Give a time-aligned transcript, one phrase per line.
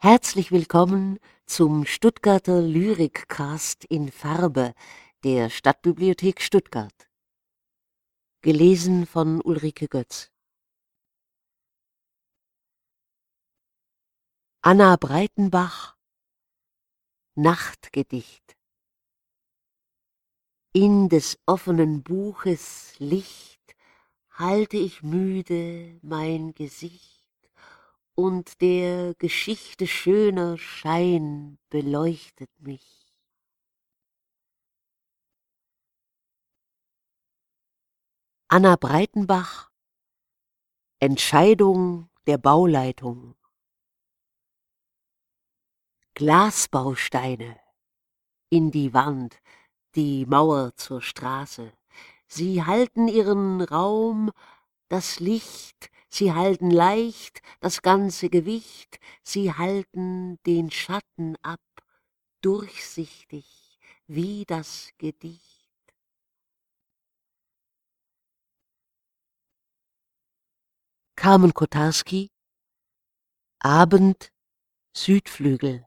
[0.00, 4.72] Herzlich willkommen zum Stuttgarter Lyriccast in Farbe
[5.24, 7.10] der Stadtbibliothek Stuttgart.
[8.40, 10.30] Gelesen von Ulrike Götz.
[14.62, 15.96] Anna Breitenbach
[17.34, 18.56] Nachtgedicht
[20.72, 23.74] In des offenen Buches Licht
[24.30, 27.17] halte ich müde mein Gesicht
[28.18, 33.14] und der Geschichte schöner Schein beleuchtet mich.
[38.48, 39.70] Anna Breitenbach
[40.98, 43.36] Entscheidung der Bauleitung
[46.14, 47.60] Glasbausteine
[48.50, 49.40] in die Wand,
[49.94, 51.72] die Mauer zur Straße.
[52.26, 54.32] Sie halten ihren Raum,
[54.88, 61.60] das Licht sie halten leicht das ganze Gewicht, sie halten den Schatten ab,
[62.40, 65.58] durchsichtig wie das Gedicht.
[71.16, 72.30] Carmen Kotarski
[73.60, 74.32] Abend
[74.96, 75.84] Südflügel.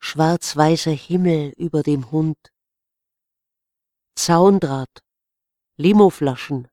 [0.00, 2.52] Schwarz-weißer Himmel über dem Hund.
[4.14, 5.02] Zaundraht
[5.76, 6.68] Limoflaschen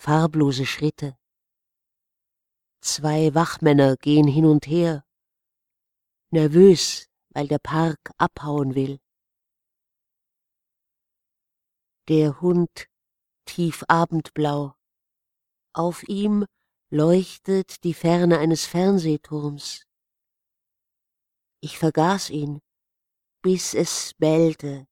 [0.00, 1.14] farblose Schritte.
[2.80, 5.04] Zwei Wachmänner gehen hin und her,
[6.30, 8.98] nervös, weil der Park abhauen will.
[12.08, 12.88] Der Hund
[13.44, 14.74] tief abendblau,
[15.74, 16.46] auf ihm
[16.88, 19.84] leuchtet die Ferne eines Fernsehturms.
[21.60, 22.60] Ich vergaß ihn,
[23.42, 24.86] bis es bellte,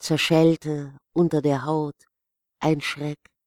[0.00, 2.08] zerschellte unter der Haut,
[2.58, 3.37] ein Schreck.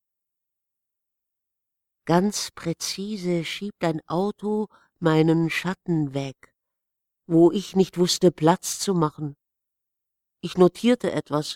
[2.12, 4.68] Ganz präzise schiebt ein Auto
[5.00, 6.54] meinen Schatten weg,
[7.26, 9.38] wo ich nicht wusste, Platz zu machen.
[10.42, 11.56] Ich notierte etwas,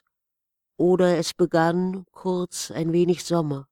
[0.78, 3.68] oder es begann kurz ein wenig Sommer.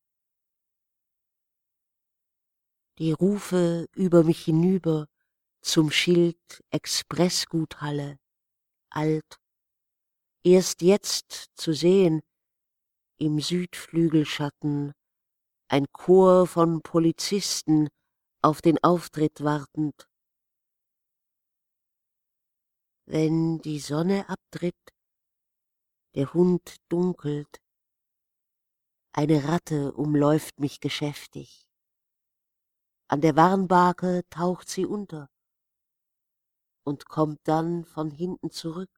[2.97, 5.07] Die Rufe über mich hinüber
[5.61, 8.19] zum Schild Expressguthalle,
[8.89, 9.39] alt,
[10.44, 12.23] erst jetzt zu sehen,
[13.15, 14.91] im Südflügelschatten
[15.68, 17.90] ein Chor von Polizisten
[18.41, 20.07] auf den Auftritt wartend.
[23.06, 24.94] Wenn die Sonne abtritt,
[26.16, 27.62] der Hund dunkelt,
[29.13, 31.69] eine Ratte umläuft mich geschäftig.
[33.07, 35.30] An der Warnbarke taucht sie unter
[36.84, 38.90] und kommt dann von hinten zurück.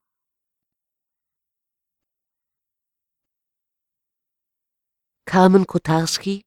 [5.26, 6.45] Carmen Kotarski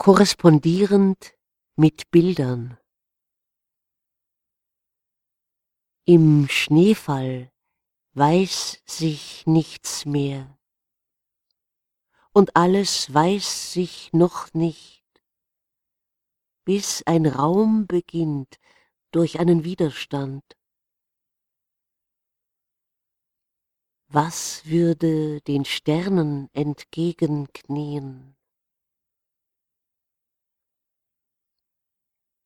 [0.00, 1.36] korrespondierend
[1.76, 2.78] mit Bildern.
[6.06, 7.52] Im Schneefall
[8.14, 10.58] weiß sich nichts mehr,
[12.32, 15.04] und alles weiß sich noch nicht,
[16.64, 18.58] bis ein Raum beginnt
[19.10, 20.56] durch einen Widerstand.
[24.08, 28.39] Was würde den Sternen entgegenknien?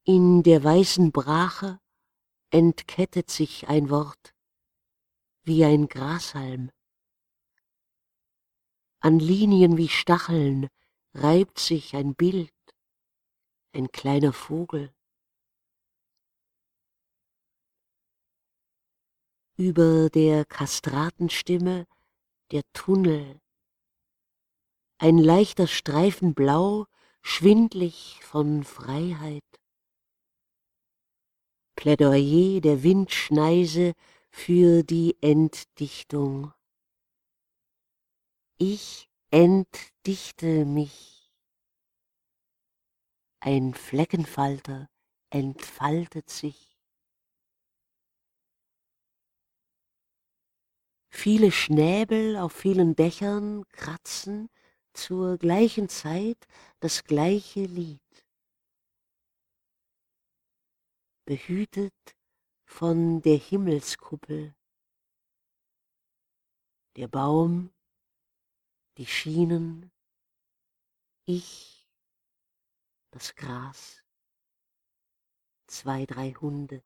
[0.07, 1.81] In der weißen Brache
[2.51, 4.35] entkettet sich ein Wort
[5.45, 6.71] wie ein Grashalm.
[9.01, 10.69] An Linien wie Stacheln
[11.15, 12.53] reibt sich ein Bild,
[13.73, 14.95] ein kleiner Vogel.
[19.57, 21.87] Über der Kastratenstimme
[22.51, 23.41] der Tunnel,
[24.99, 26.85] ein leichter Streifen blau,
[27.23, 29.43] schwindlig von Freiheit.
[31.77, 33.95] Plädoyer der Windschneise
[34.31, 36.53] für die Entdichtung.
[38.59, 41.33] Ich entdichte mich.
[43.41, 44.89] Ein Fleckenfalter
[45.31, 46.79] entfaltet sich.
[51.11, 54.49] Viele Schnäbel auf vielen Dächern kratzen
[54.93, 56.47] zur gleichen Zeit
[56.81, 58.04] das gleiche Lied.
[61.25, 61.95] Behütet
[62.65, 64.55] von der Himmelskuppel.
[66.97, 67.73] Der Baum,
[68.99, 69.91] die Schienen,
[71.27, 71.89] ich,
[73.11, 74.03] das Gras,
[75.67, 76.85] zwei, drei Hunde.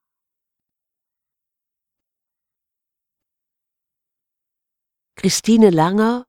[5.17, 6.27] Christine Langer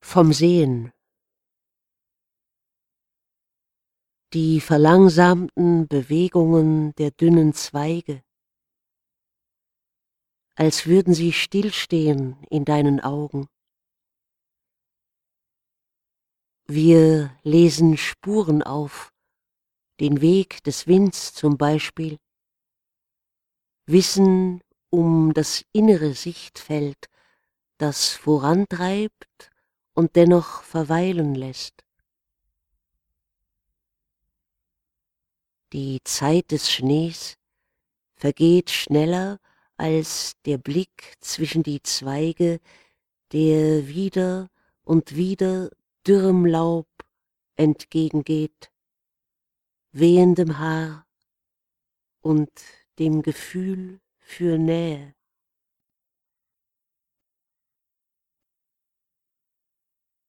[0.00, 0.92] vom Sehen
[4.34, 8.22] die verlangsamten Bewegungen der dünnen Zweige,
[10.54, 13.48] als würden sie stillstehen in deinen Augen.
[16.66, 19.12] Wir lesen Spuren auf,
[20.00, 22.18] den Weg des Winds zum Beispiel,
[23.86, 27.08] wissen um das innere Sichtfeld,
[27.78, 29.50] das vorantreibt
[29.94, 31.84] und dennoch verweilen lässt.
[35.72, 37.38] Die Zeit des Schnees
[38.14, 39.40] vergeht schneller
[39.78, 42.60] als der Blick zwischen die Zweige,
[43.32, 44.50] der wieder
[44.84, 45.70] und wieder
[46.06, 46.88] dürrem Laub
[47.56, 48.70] entgegengeht,
[49.92, 51.06] wehendem Haar
[52.20, 52.50] und
[52.98, 55.14] dem Gefühl für Nähe.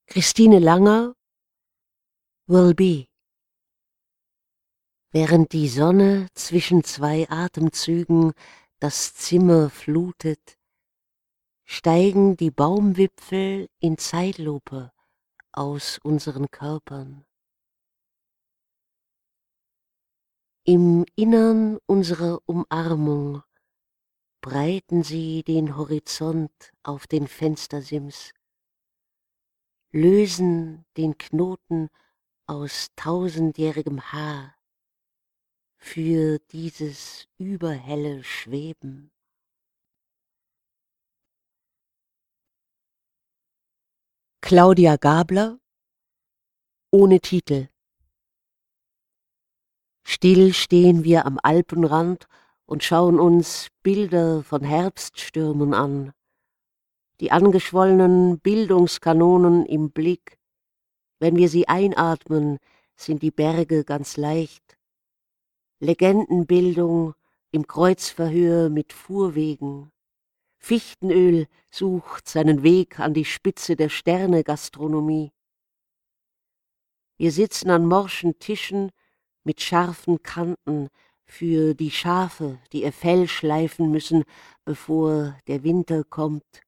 [0.08, 1.16] Christine Langer
[2.48, 3.13] Will Be
[5.16, 8.34] Während die Sonne zwischen zwei Atemzügen
[8.80, 10.58] das Zimmer flutet,
[11.66, 14.92] steigen die Baumwipfel in Zeitlupe
[15.52, 17.28] aus unseren Körpern.
[20.64, 23.44] Im Innern unserer Umarmung
[24.42, 28.34] breiten sie den Horizont auf den Fenstersims,
[29.92, 31.90] lösen den Knoten
[32.48, 34.56] aus tausendjährigem Haar
[35.84, 39.12] für dieses überhelle Schweben.
[44.40, 45.60] Claudia Gabler
[46.90, 47.68] ohne Titel
[50.06, 52.28] Still stehen wir am Alpenrand
[52.66, 56.14] und schauen uns Bilder von Herbststürmen an,
[57.20, 60.40] die angeschwollenen Bildungskanonen im Blick.
[61.20, 62.58] Wenn wir sie einatmen,
[62.96, 64.78] sind die Berge ganz leicht.
[65.84, 67.14] Legendenbildung
[67.52, 69.92] im Kreuzverhör mit Fuhrwegen.
[70.58, 75.34] Fichtenöl sucht seinen Weg an die Spitze der Sterne-Gastronomie.
[77.18, 78.92] Wir sitzen an morschen Tischen
[79.44, 80.88] mit scharfen Kanten
[81.26, 84.24] für die Schafe, die ihr Fell schleifen müssen,
[84.64, 86.62] bevor der Winter kommt.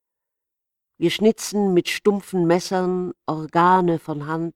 [0.97, 4.56] Wir schnitzen mit stumpfen Messern Organe von Hand.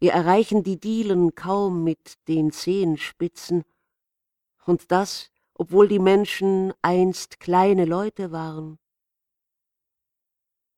[0.00, 3.64] Wir erreichen die Dielen kaum mit den Zehenspitzen.
[4.64, 8.78] Und das obwohl die Menschen einst kleine Leute waren.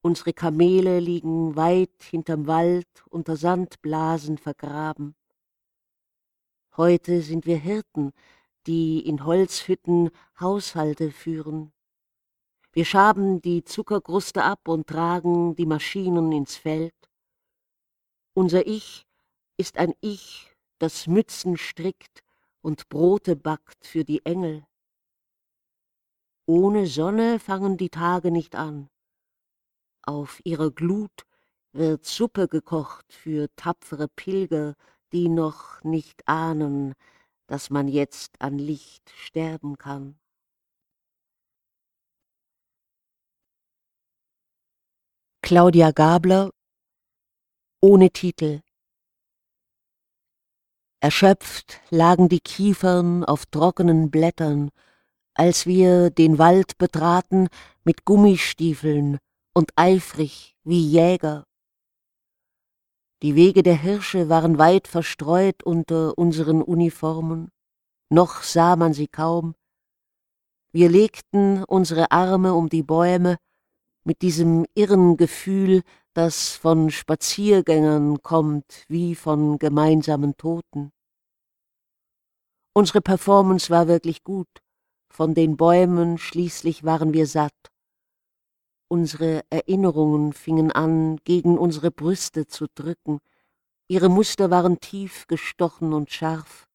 [0.02, 5.14] Unsere Kamele liegen weit hinterm Wald unter Sandblasen vergraben.
[6.78, 8.12] Heute sind wir Hirten,
[8.67, 11.72] die in Holzhütten Haushalte führen.
[12.72, 16.94] Wir schaben die Zuckerkruste ab und tragen die Maschinen ins Feld.
[18.32, 19.06] Unser Ich
[19.60, 22.24] ist ein Ich, das Mützen strickt
[22.62, 24.66] und Brote backt für die Engel.
[26.46, 28.88] Ohne Sonne fangen die Tage nicht an.
[30.00, 31.26] Auf ihrer Glut
[31.72, 34.76] wird Suppe gekocht für tapfere Pilger,
[35.12, 36.94] die noch nicht ahnen,
[37.46, 40.18] dass man jetzt an Licht sterben kann.
[45.42, 46.50] Claudia Gabler
[47.82, 48.62] ohne Titel
[51.02, 54.70] Erschöpft lagen die Kiefern auf trockenen Blättern,
[55.32, 57.48] als wir den Wald betraten
[57.84, 59.19] mit Gummistiefeln
[59.55, 61.46] und eifrig wie Jäger.
[63.22, 67.51] Die Wege der Hirsche waren weit verstreut unter unseren Uniformen,
[68.10, 69.55] noch sah man sie kaum.
[70.70, 73.39] Wir legten unsere Arme um die Bäume
[74.05, 75.82] mit diesem irren Gefühl,
[76.15, 80.93] das von Spaziergängern kommt wie von gemeinsamen Toten.
[82.72, 84.48] Unsere Performance war wirklich gut.
[85.08, 87.53] Von den Bäumen schließlich waren wir satt.
[88.89, 93.19] Unsere Erinnerungen fingen an, gegen unsere Brüste zu drücken.
[93.89, 96.69] Ihre Muster waren tief gestochen und scharf.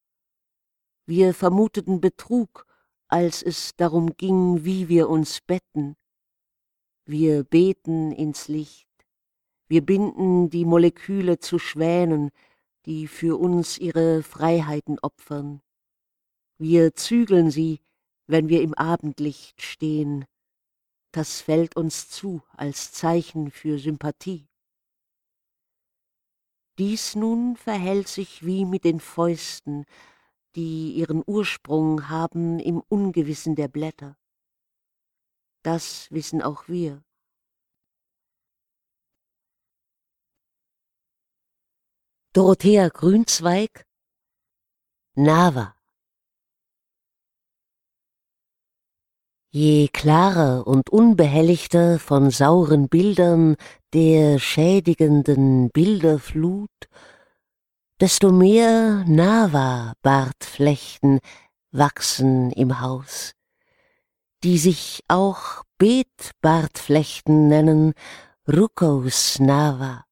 [1.06, 2.66] Wir vermuteten Betrug,
[3.08, 5.96] als es darum ging, wie wir uns betten.
[7.06, 8.90] Wir beten ins Licht.
[9.68, 12.32] Wir binden die Moleküle zu Schwänen,
[12.86, 15.62] die für uns ihre Freiheiten opfern.
[16.58, 17.82] Wir zügeln sie,
[18.28, 20.26] wenn wir im Abendlicht stehen.
[21.12, 24.48] Das fällt uns zu als Zeichen für Sympathie.
[26.78, 29.86] Dies nun verhält sich wie mit den Fäusten,
[30.56, 34.18] die ihren Ursprung haben im Ungewissen der Blätter.
[35.64, 37.04] Das wissen auch wir.
[42.34, 43.86] Dorothea Grünzweig
[45.16, 45.75] Nava.
[49.56, 53.56] Je klarer und unbehelligter von sauren Bildern
[53.94, 56.90] der schädigenden Bilderflut,
[58.02, 61.22] desto mehr Nava-Bartflechten
[61.72, 63.32] wachsen im Haus,
[64.44, 67.94] die sich auch Beetbartflechten nennen,
[68.50, 70.04] Rukos Nava,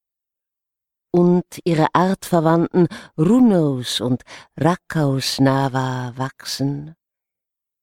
[1.11, 4.23] und ihre artverwandten Runos und
[4.55, 6.95] Rakaus Nava wachsen,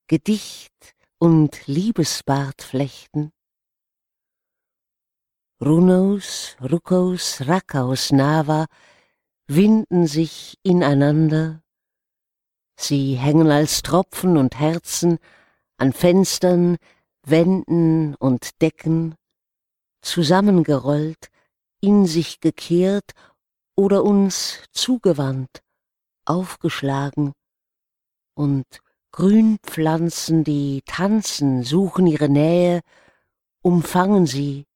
[0.06, 3.30] Gedicht und Liebesbartflechten.
[5.62, 8.64] Runos, Rukos, Rakaus Nava
[9.46, 11.62] winden sich ineinander,
[12.78, 15.18] sie hängen als Tropfen und Herzen
[15.76, 16.78] an Fenstern,
[17.26, 19.14] Wänden und Decken,
[20.00, 21.28] zusammengerollt,
[21.82, 23.12] in sich gekehrt
[23.76, 25.62] oder uns zugewandt,
[26.24, 27.34] aufgeschlagen,
[28.34, 28.64] und
[29.12, 32.80] Grünpflanzen, die tanzen, suchen ihre Nähe,
[33.62, 34.66] umfangen sie,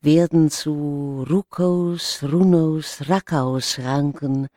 [0.00, 4.48] werden zu Rukos, Runos, Rakaus Ranken,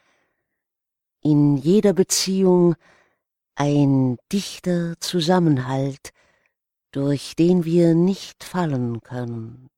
[1.22, 2.75] in jeder Beziehung
[3.56, 6.12] ein dichter Zusammenhalt,
[6.92, 9.70] durch den wir nicht fallen können.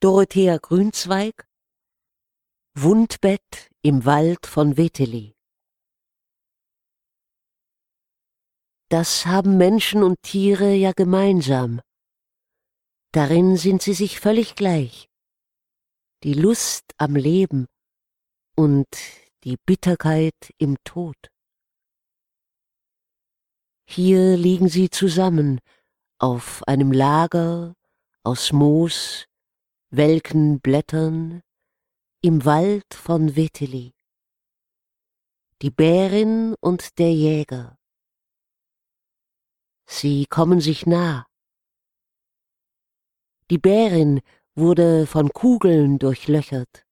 [0.00, 1.48] Dorothea Grünzweig
[2.74, 5.36] Wundbett im Wald von Weteli
[8.88, 11.80] Das haben Menschen und Tiere ja gemeinsam.
[13.12, 15.08] Darin sind sie sich völlig gleich.
[16.24, 17.66] Die Lust am Leben
[18.56, 18.88] und
[19.44, 21.30] die Bitterkeit im Tod.
[23.88, 25.60] Hier liegen sie zusammen
[26.18, 27.76] auf einem Lager
[28.24, 29.26] aus Moos,
[29.90, 31.42] welken Blättern,
[32.26, 33.94] im Wald von Weteli.
[35.62, 37.78] Die Bärin und der Jäger,
[39.88, 41.28] Sie kommen sich nah.
[43.48, 44.22] Die Bärin
[44.56, 46.84] wurde von Kugeln durchlöchert.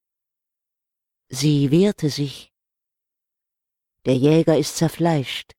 [1.29, 2.53] Sie wehrte sich.
[4.07, 5.51] Der Jäger ist zerfleischt.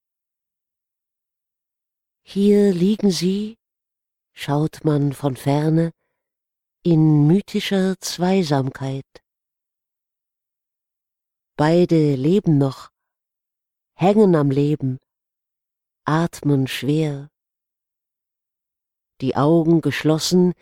[2.23, 3.57] Hier liegen sie,
[4.33, 5.91] schaut man von ferne,
[6.81, 9.24] in mythischer Zweisamkeit.
[11.57, 12.91] Beide leben noch,
[13.93, 14.99] hängen am Leben,
[16.03, 17.31] atmen schwer.
[19.21, 20.53] Die Augen geschlossen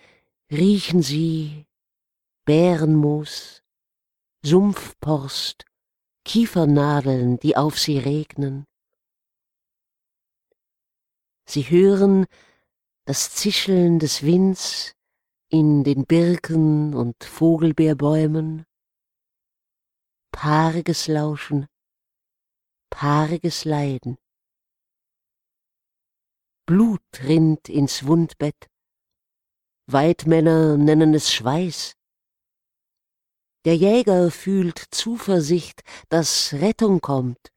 [0.52, 1.66] riechen sie
[2.46, 3.64] Bärenmoos,
[4.46, 5.66] Sumpfporst,
[6.26, 8.68] Kiefernadeln, die auf sie regnen.
[11.46, 12.28] Sie hören
[13.06, 14.96] das Zischeln des Winds
[15.50, 18.68] in den Birken und Vogelbeerbäumen,
[20.34, 21.68] paariges Lauschen,
[22.90, 24.18] paariges Leiden.
[26.66, 28.68] Blut rinnt ins Wundbett.
[29.86, 31.94] Weidmänner nennen es Schweiß.
[33.64, 37.54] Der Jäger fühlt Zuversicht, dass Rettung kommt,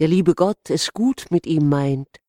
[0.00, 2.20] der liebe Gott es gut mit ihm meint.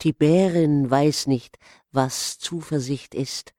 [0.00, 1.58] Die Bärin weiß nicht,
[1.90, 3.52] was Zuversicht ist.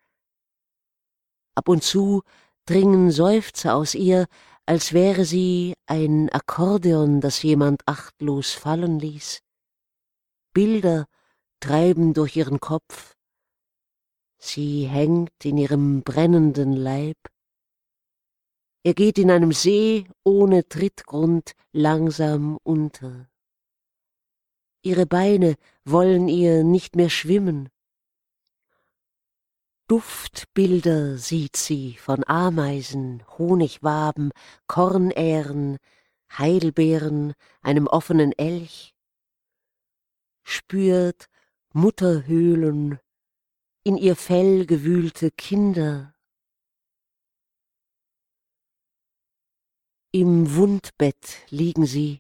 [1.54, 2.24] Ab und zu
[2.70, 4.28] dringen Seufzer aus ihr,
[4.68, 9.40] als wäre sie ein Akkordeon, das jemand achtlos fallen ließ.
[10.54, 11.08] Bilder
[11.60, 13.16] treiben durch ihren Kopf.
[14.38, 17.18] Sie hängt in ihrem brennenden Leib.
[18.84, 23.28] Er geht in einem See ohne Trittgrund langsam unter.
[24.84, 27.70] Ihre Beine wollen ihr nicht mehr schwimmen.
[29.90, 34.32] Duftbilder sieht sie von Ameisen, Honigwaben,
[34.68, 35.78] Kornähren,
[36.32, 38.94] Heidelbeeren, einem offenen Elch
[40.44, 41.26] spürt
[41.74, 43.00] Mutterhöhlen,
[43.84, 46.14] in ihr Fell gewühlte Kinder.
[50.12, 52.20] Im Wundbett liegen sie,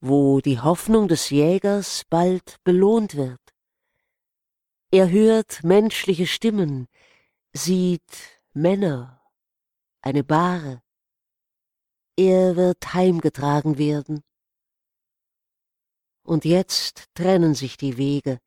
[0.00, 3.40] wo die Hoffnung des Jägers bald belohnt wird.
[4.92, 6.88] Er hört menschliche Stimmen,
[7.52, 9.22] sieht Männer,
[10.02, 10.82] eine Bahre.
[12.16, 14.24] Er wird heimgetragen werden
[16.30, 18.38] und jetzt trennen sich die Wege.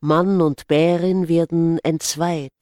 [0.00, 2.52] Mann und Bärin werden entzweit.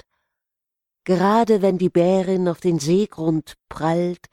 [1.04, 4.26] Gerade wenn die Bärin auf den Seegrund prallt,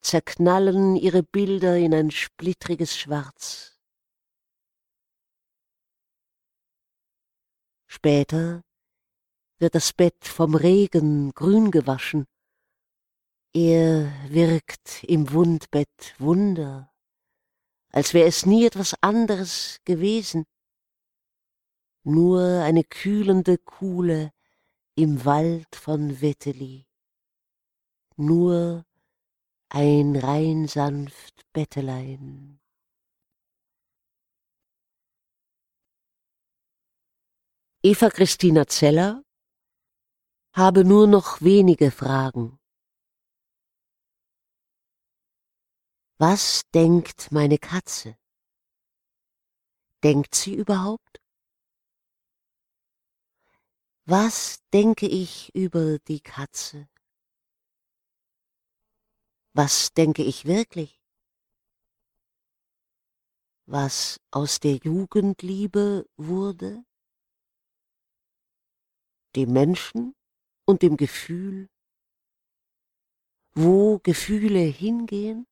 [0.00, 3.77] zerknallen ihre Bilder in ein splittriges Schwarz.
[7.88, 8.62] Später,
[9.58, 12.26] wird das Bett vom Regen grün gewaschen.
[13.54, 16.92] Er wirkt im Wundbett Wunder,
[17.90, 20.44] als wär es nie etwas anderes gewesen,
[22.04, 24.32] nur eine kühlende Kuhle
[24.94, 26.86] im Wald von Wetteli,
[28.16, 28.84] nur
[29.70, 32.57] ein rein sanft Bettelein.
[37.80, 39.22] Eva Christina Zeller
[40.52, 42.58] habe nur noch wenige Fragen.
[46.18, 48.18] Was denkt meine Katze?
[50.02, 51.22] Denkt sie überhaupt?
[54.06, 56.88] Was denke ich über die Katze?
[59.52, 61.00] Was denke ich wirklich?
[63.66, 66.87] Was aus der Jugendliebe wurde?
[69.36, 70.14] Dem Menschen
[70.64, 71.68] und dem Gefühl?
[73.52, 75.46] Wo Gefühle hingehen?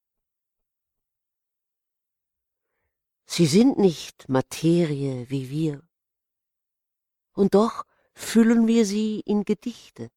[3.27, 5.83] Sie sind nicht Materie wie wir.
[7.33, 10.11] Und doch füllen wir sie in Gedichte.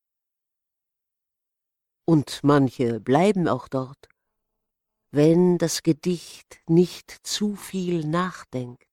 [2.06, 4.08] Und manche bleiben auch dort,
[5.12, 8.88] wenn das Gedicht nicht zu viel nachdenkt.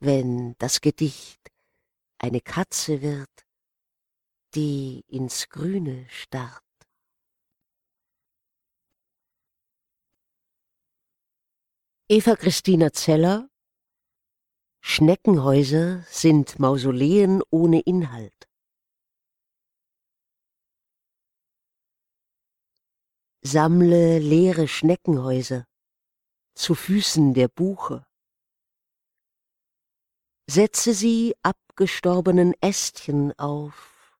[0.00, 1.40] Wenn das Gedicht
[2.18, 3.46] eine Katze wird,
[4.54, 6.62] die ins Grüne starrt.
[12.10, 13.48] Eva Christina Zeller
[14.80, 18.48] Schneckenhäuser sind Mausoleen ohne Inhalt.
[23.42, 25.66] Sammle leere Schneckenhäuser
[26.54, 28.06] zu Füßen der Buche.
[30.50, 31.34] Setze sie
[31.78, 34.18] abgestorbenen Ästchen auf,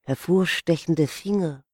[0.00, 1.64] hervorstechende Finger,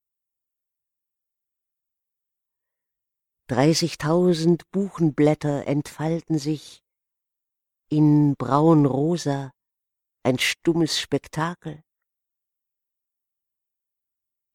[3.46, 6.84] Dreißigtausend Buchenblätter entfalten sich
[7.88, 9.50] in braun-rosa,
[10.24, 11.82] ein stummes Spektakel.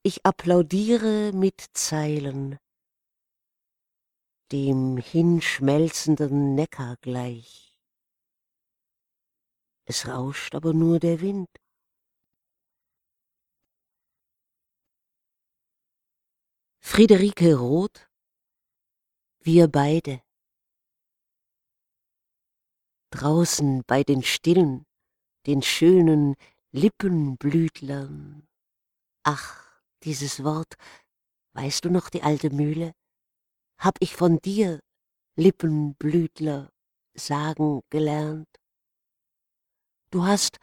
[0.04, 2.60] Ich applaudiere mit Zeilen,
[4.52, 7.65] dem hinschmelzenden Neckar gleich.
[9.86, 11.50] Es rauscht aber nur der Wind.
[16.82, 18.08] Friederike Roth
[19.46, 20.24] wir beide.
[23.12, 24.88] Draußen bei den stillen,
[25.46, 26.36] den schönen
[26.72, 28.48] Lippenblütlern.
[29.22, 30.74] Ach, dieses Wort,
[31.54, 32.94] weißt du noch die alte Mühle?
[33.80, 34.80] Hab ich von dir,
[35.36, 36.72] Lippenblütler,
[37.14, 38.50] sagen gelernt.
[40.16, 40.60] Du hast,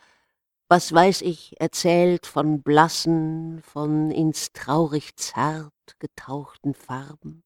[0.70, 7.44] was weiß ich, erzählt von blassen, von ins traurig zart getauchten Farben.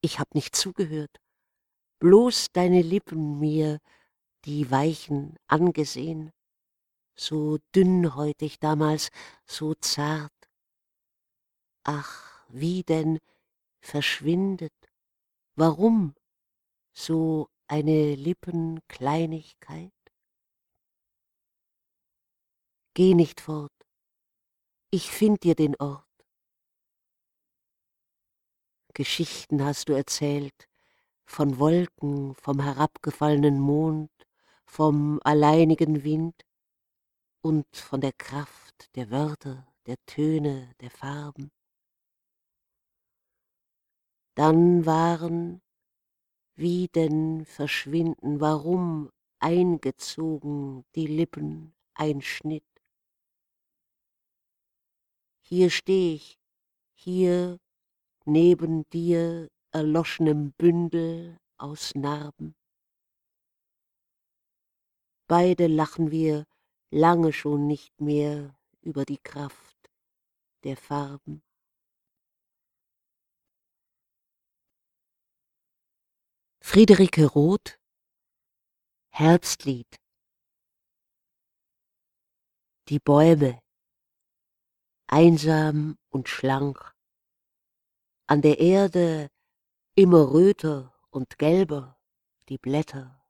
[0.00, 1.20] Ich hab nicht zugehört,
[1.98, 3.80] bloß deine Lippen mir,
[4.44, 6.30] die weichen, angesehen,
[7.16, 9.08] so dünnhäutig damals,
[9.44, 10.30] so zart.
[11.82, 13.18] Ach, wie denn
[13.80, 14.72] verschwindet,
[15.56, 16.14] warum
[16.92, 19.97] so eine Lippenkleinigkeit?
[22.98, 23.70] Geh nicht fort,
[24.90, 26.04] ich find dir den Ort.
[28.92, 30.68] Geschichten hast du erzählt,
[31.24, 34.10] von Wolken, vom herabgefallenen Mond,
[34.66, 36.44] vom alleinigen Wind
[37.40, 41.52] und von der Kraft der Wörter, der Töne, der Farben.
[44.34, 45.62] Dann waren,
[46.56, 52.64] wie denn verschwinden, warum eingezogen die Lippen ein Schnitt.
[55.50, 56.38] Hier steh ich,
[56.94, 57.58] hier
[58.26, 62.54] neben dir erloschenem Bündel aus Narben.
[65.26, 66.44] Beide lachen wir
[66.90, 69.90] lange schon nicht mehr über die Kraft
[70.64, 71.42] der Farben.
[76.60, 77.80] Friederike Roth
[79.12, 79.96] Herbstlied
[82.90, 83.62] Die Bäume
[85.08, 86.94] einsam und schlank
[88.28, 89.30] an der Erde
[89.94, 91.98] immer röter und gelber
[92.48, 93.26] die Blätter,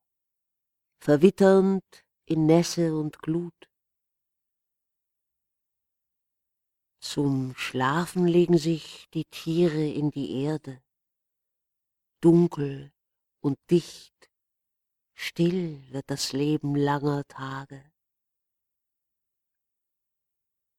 [0.99, 1.85] verwitternd
[2.27, 3.55] in Nässe und Glut.
[7.01, 10.83] Zum Schlafen legen sich die Tiere in die Erde,
[12.21, 12.93] dunkel
[13.41, 14.31] und dicht,
[15.15, 17.88] still wird das Leben langer Tage.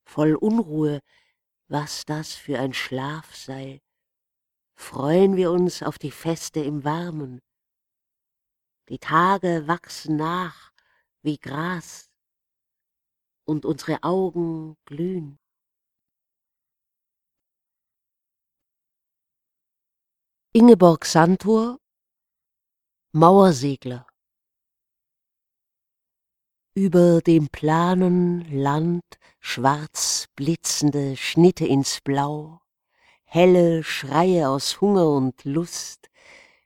[0.09, 1.01] Voll Unruhe,
[1.67, 3.79] was das für ein Schlaf sei,
[4.75, 7.41] freuen wir uns auf die Feste im Warmen.
[8.89, 10.71] Die Tage wachsen nach
[11.21, 12.09] wie Gras
[13.45, 15.37] und unsere Augen glühen.
[20.53, 21.77] Ingeborg Santor
[23.11, 24.08] Mauersegler
[26.75, 29.03] über dem planen Land
[29.39, 32.61] schwarz blitzende Schnitte ins Blau,
[33.25, 36.09] helle Schreie aus Hunger und Lust,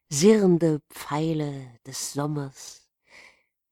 [0.09, 2.87] sirrende Pfeile des Sommers,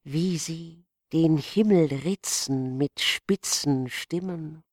[0.03, 4.63] wie sie den Himmel ritzen mit spitzen Stimmen,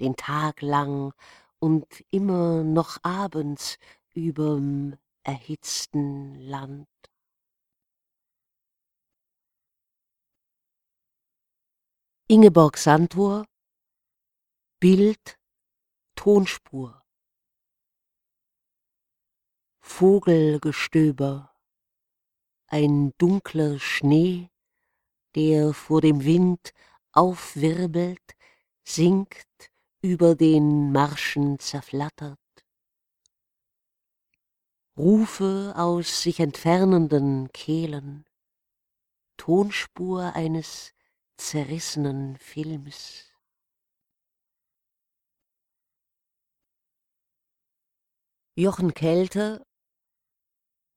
[0.00, 1.12] den Tag lang
[1.58, 3.78] und immer noch abends
[4.14, 6.88] überm erhitzten Land.
[12.30, 13.46] Ingeborg Santor
[14.80, 15.38] Bild
[16.14, 17.02] Tonspur
[19.80, 21.50] Vogelgestöber
[22.66, 24.50] ein dunkler Schnee,
[25.36, 26.74] der vor dem Wind
[27.12, 28.36] aufwirbelt,
[28.84, 29.70] sinkt,
[30.02, 32.38] über den Marschen zerflattert.
[34.98, 38.26] Rufe aus sich entfernenden Kehlen,
[39.38, 40.92] Tonspur eines
[41.38, 43.32] zerrissenen Films.
[48.56, 49.64] Jochen Kelter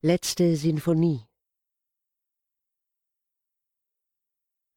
[0.02, 1.24] Letzte Sinfonie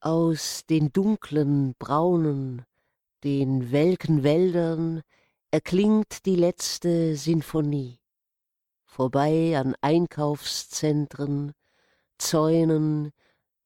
[0.02, 2.64] Aus den dunklen, braunen,
[3.24, 5.02] den welken Wäldern
[5.50, 8.00] erklingt die letzte Sinfonie.
[8.86, 11.54] Vorbei an Einkaufszentren,
[12.20, 13.12] Zäunen,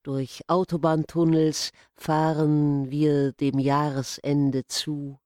[0.10, 5.20] durch Autobahntunnels fahren wir dem Jahresende zu,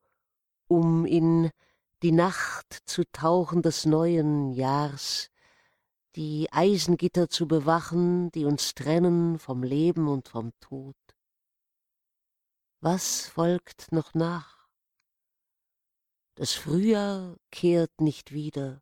[0.67, 1.51] um in
[2.01, 5.29] die Nacht zu tauchen des neuen Jahrs,
[6.17, 10.97] die Eisengitter zu bewachen, die uns trennen vom Leben und vom Tod.
[12.81, 14.67] Was folgt noch nach?
[16.35, 18.81] Das Frühjahr kehrt nicht wieder.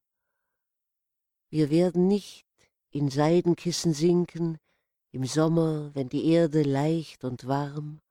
[1.49, 2.47] Wir werden nicht
[2.89, 4.57] in Seidenkissen sinken,
[5.11, 8.01] im Sommer, wenn die Erde leicht und warm,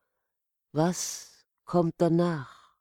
[0.72, 2.76] was kommt danach?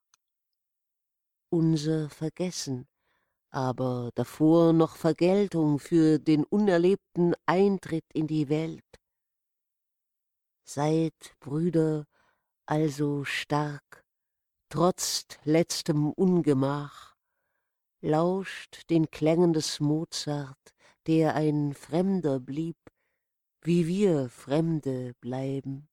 [1.49, 2.87] Unser Vergessen,
[3.49, 8.83] aber davor noch Vergeltung für den unerlebten Eintritt in die Welt.
[10.65, 12.05] Seid, Brüder,
[12.65, 14.05] also stark,
[14.69, 17.15] trotz letztem Ungemach,
[18.01, 20.73] lauscht den Klängen des Mozart,
[21.07, 22.77] der ein Fremder blieb,
[23.61, 25.89] wie wir Fremde bleiben,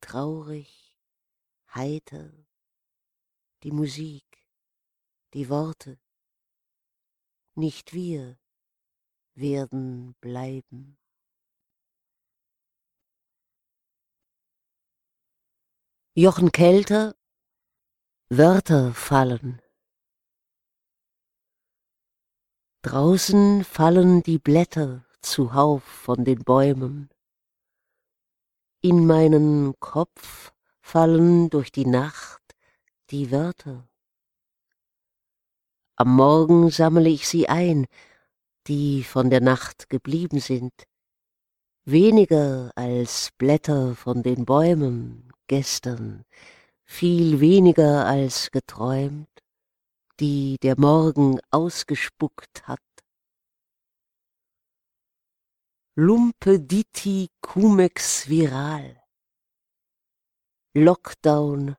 [0.00, 0.94] traurig,
[1.74, 2.32] heiter,
[3.62, 4.24] die Musik,
[5.34, 5.98] die Worte,
[7.54, 8.38] nicht wir
[9.34, 10.98] werden bleiben.
[16.14, 17.14] Jochen Kelter
[18.28, 19.62] Wörter fallen.
[22.82, 27.10] Draußen fallen die Blätter zuhauf von den Bäumen.
[28.80, 32.40] In meinen Kopf fallen durch die Nacht
[33.10, 33.88] die Wörter.
[35.96, 37.86] Am Morgen sammle ich sie ein,
[38.66, 40.72] die von der Nacht geblieben sind,
[41.84, 46.24] weniger als Blätter von den Bäumen gestern,
[46.84, 49.28] viel weniger als geträumt,
[50.20, 52.85] die der Morgen ausgespuckt hat.
[55.98, 59.00] Lumpe diti cumex viral.
[60.74, 61.74] Lockdown,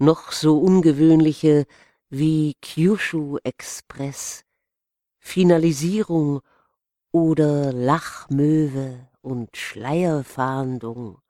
[0.00, 1.66] noch so ungewöhnliche
[2.08, 4.42] wie Kyushu Express,
[5.20, 6.40] Finalisierung
[7.12, 11.20] oder Lachmöwe und Schleierfahndung.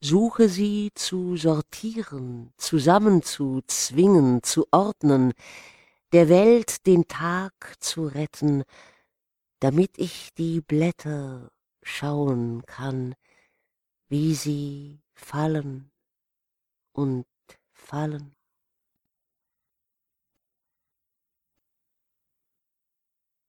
[0.00, 5.32] Suche sie zu sortieren, zusammenzuzwingen, zu ordnen,
[6.12, 8.64] der Welt den Tag zu retten,
[9.62, 11.52] damit ich die Blätter
[11.84, 13.14] schauen kann,
[14.08, 15.92] wie sie fallen
[16.90, 17.26] und
[17.70, 18.34] fallen.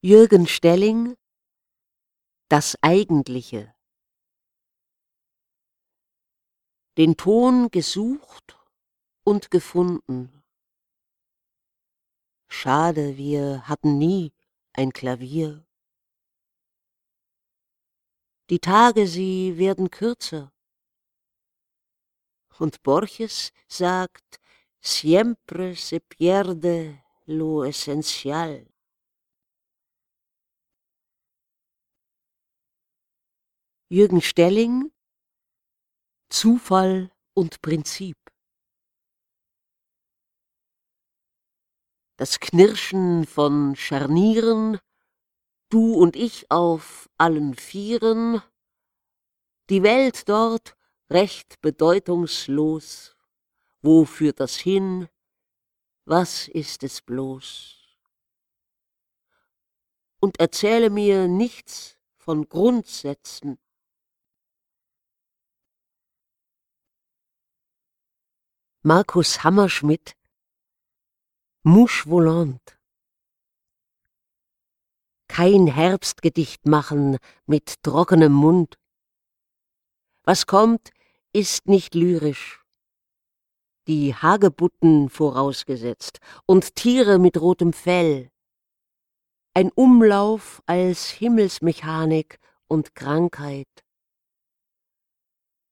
[0.01, 1.17] Jürgen Stelling
[2.47, 3.73] Das Eigentliche
[6.95, 8.55] Den Ton gesucht
[9.23, 10.43] und gefunden.
[12.49, 14.31] Schade, wir hatten nie
[14.73, 15.65] ein Klavier
[18.49, 20.51] die Tage, sie werden kürzer.
[22.59, 24.39] Und Borges sagt,
[24.79, 28.67] siempre se pierde lo esencial.
[33.89, 34.91] Jürgen Stelling
[36.29, 38.17] Zufall und Prinzip
[42.17, 44.79] Das Knirschen von Scharnieren,
[45.73, 48.43] du und ich auf allen Vieren,
[49.71, 50.77] die Welt dort
[51.09, 53.15] recht bedeutungslos,
[53.81, 55.09] wo führt das hin,
[56.05, 57.79] was ist es bloß?
[60.19, 63.57] Und erzähle mir nichts von Grundsätzen,
[68.83, 70.17] Markus Hammerschmidt
[71.63, 72.82] Mouche volante
[75.33, 77.17] Kein Herbstgedicht machen
[77.47, 78.77] mit trockenem Mund.
[80.23, 80.91] Was kommt,
[81.33, 82.63] ist nicht lyrisch.
[83.87, 88.29] Die Hagebutten vorausgesetzt und Tiere mit rotem Fell.
[89.55, 93.83] Ein Umlauf als Himmelsmechanik und Krankheit.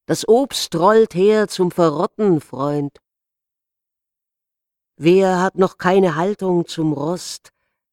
[0.07, 2.97] Das Obst rollt her zum Verrotten, Freund.
[4.95, 7.51] Wer hat noch keine Haltung zum Rost,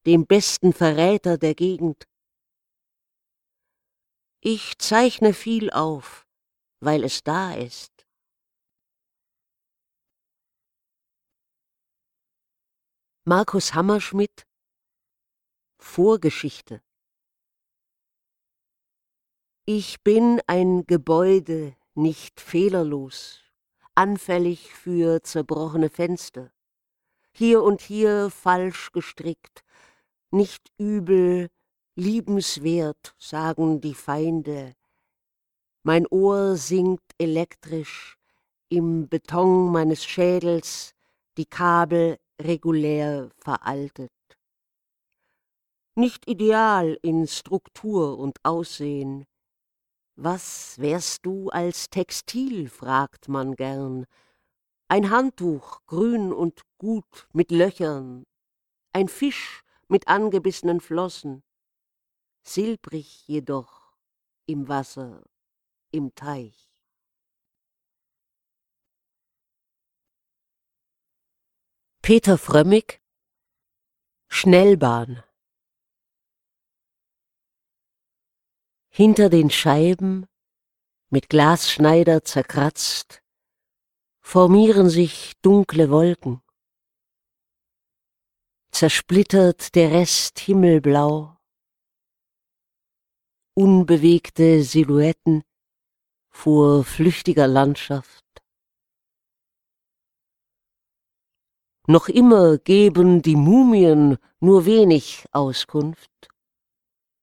[0.08, 2.08] dem besten Verräter der Gegend?
[4.40, 6.26] Ich zeichne viel auf,
[6.80, 7.92] weil es da ist.
[13.26, 14.46] Markus Hammerschmidt
[15.78, 16.80] Vorgeschichte
[19.66, 23.44] Ich bin ein Gebäude, nicht fehlerlos,
[23.94, 26.50] anfällig für zerbrochene Fenster,
[27.32, 29.62] hier und hier falsch gestrickt,
[30.30, 31.48] nicht übel,
[31.94, 34.74] liebenswert, sagen die Feinde.
[35.82, 38.16] Mein Ohr singt elektrisch,
[38.68, 40.94] im Beton meines Schädels,
[41.36, 44.10] die Kabel regulär veraltet.
[45.94, 49.26] Nicht ideal in Struktur und Aussehen,
[50.20, 54.04] was wärst du als Textil, fragt man gern.
[54.88, 58.24] Ein Handtuch, grün und gut, mit Löchern.
[58.92, 61.42] Ein Fisch mit angebissenen Flossen.
[62.42, 63.92] Silbrig jedoch
[64.46, 65.24] im Wasser,
[65.90, 66.68] im Teich.
[72.02, 73.02] Peter Frömmig
[74.28, 75.22] Schnellbahn
[78.88, 80.26] Hinter den Scheiben,
[81.10, 83.22] mit Glasschneider zerkratzt,
[84.20, 86.42] formieren sich dunkle Wolken.
[88.78, 91.36] Zersplittert der Rest himmelblau,
[93.54, 95.42] unbewegte Silhouetten
[96.28, 98.24] vor flüchtiger Landschaft.
[101.88, 106.28] Noch immer geben die Mumien nur wenig Auskunft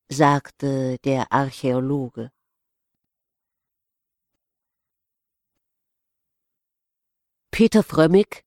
[0.10, 2.34] sagte der Archäologe.
[7.50, 8.44] Peter Frömmig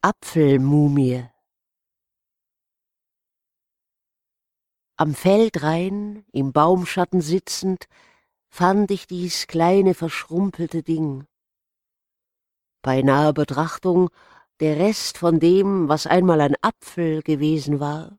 [0.00, 1.32] Apfelmumie
[5.02, 7.88] Am Feldrain, im Baumschatten sitzend,
[8.48, 11.26] fand ich dies kleine verschrumpelte Ding.
[12.82, 14.10] Bei naher Betrachtung
[14.60, 18.16] der Rest von dem, was einmal ein Apfel gewesen war,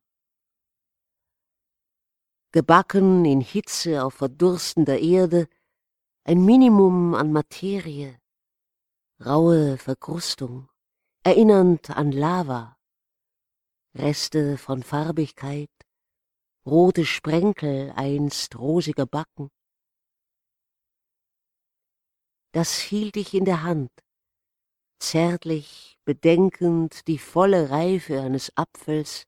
[2.51, 5.47] gebacken in Hitze auf verdurstender Erde,
[6.25, 8.19] ein Minimum an Materie,
[9.25, 10.67] raue Verkrustung,
[11.23, 12.75] erinnernd an Lava,
[13.95, 15.72] Reste von Farbigkeit,
[16.65, 19.49] rote Sprenkel einst rosiger Backen.
[22.53, 23.91] Das hielt ich in der Hand,
[24.99, 29.25] zärtlich bedenkend die volle Reife eines Apfels,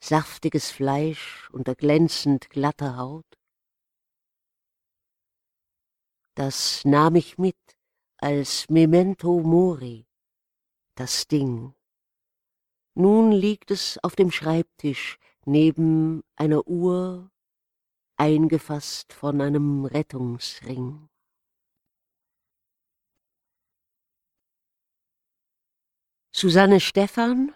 [0.00, 3.26] saftiges Fleisch unter glänzend glatter Haut.
[6.34, 7.56] Das nahm ich mit
[8.18, 10.06] als Memento Mori,
[10.94, 11.74] das Ding.
[12.94, 17.30] Nun liegt es auf dem Schreibtisch neben einer Uhr,
[18.16, 21.08] eingefasst von einem Rettungsring.
[26.30, 27.54] Susanne Stephan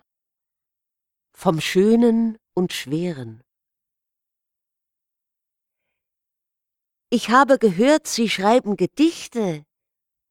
[1.36, 3.42] vom Schönen und Schweren.
[7.10, 9.66] Ich habe gehört, Sie schreiben Gedichte,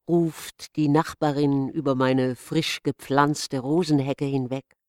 [0.10, 4.81] ruft die Nachbarin über meine frisch gepflanzte Rosenhecke hinweg.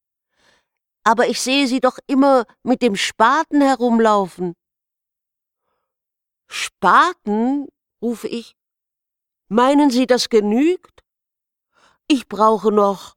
[1.04, 4.54] Aber ich sehe Sie doch immer mit dem Spaten herumlaufen.
[6.48, 7.68] Spaten?
[8.00, 8.56] rufe ich.
[9.48, 11.02] Meinen Sie, das genügt?
[12.08, 13.14] Ich brauche noch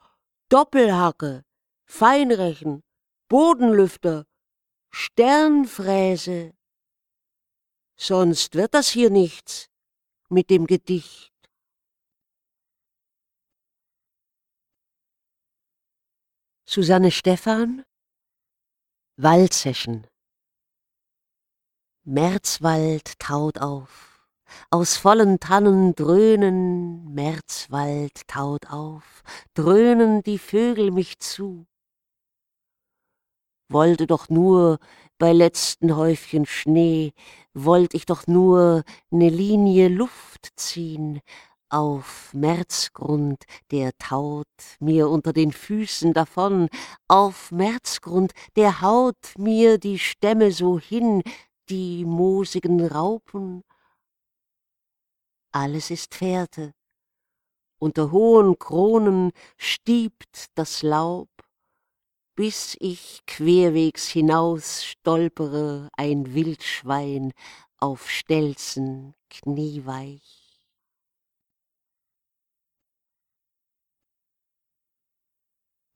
[0.50, 1.44] Doppelhacke,
[1.86, 2.84] Feinrechen,
[3.28, 4.26] Bodenlüfter,
[4.92, 6.54] Sternfräse.
[7.98, 9.70] Sonst wird das hier nichts
[10.30, 11.35] mit dem Gedicht.
[16.76, 17.86] Susanne Stephan.
[19.16, 20.06] Waldseschen
[22.04, 24.28] Märzwald taut auf,
[24.72, 31.66] aus vollen Tannen dröhnen, Märzwald taut auf, dröhnen die Vögel mich zu.
[33.70, 34.80] Wollte doch nur
[35.18, 37.14] bei letzten Häufchen Schnee,
[37.54, 41.22] wollt ich doch nur ne Linie Luft ziehen,
[41.76, 44.48] auf Märzgrund, der taut
[44.80, 46.70] mir unter den Füßen davon,
[47.10, 51.22] auf Märzgrund, der haut mir die Stämme so hin,
[51.68, 53.62] die moosigen Raupen.
[55.52, 56.74] Alles ist Fährte,
[57.78, 61.28] unter hohen Kronen stiebt das Laub,
[62.36, 67.34] bis ich querwegs hinaus stolpere, ein Wildschwein
[67.80, 70.45] auf Stelzen knieweich.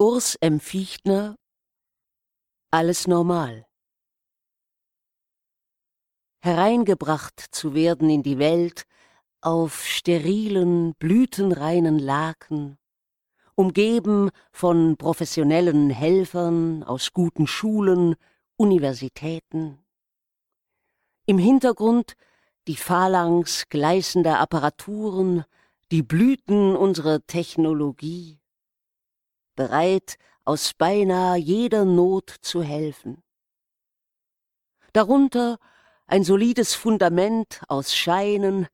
[0.02, 0.62] Urs M.
[0.62, 1.36] Fichtner
[2.72, 3.68] Alles normal
[6.42, 8.84] Hereingebracht zu werden in die Welt
[9.42, 12.78] auf sterilen, blütenreinen Laken,
[13.56, 18.16] umgeben von professionellen Helfern aus guten Schulen,
[18.56, 19.84] Universitäten.
[21.26, 22.14] Im Hintergrund
[22.70, 25.44] die Phalanx gleißender Apparaturen,
[25.92, 28.39] die Blüten unserer Technologie,
[29.60, 33.22] bereit, aus beinahe jeder Not zu helfen.
[34.94, 35.60] Darunter
[36.08, 38.68] ein solides Fundament aus Scheinen,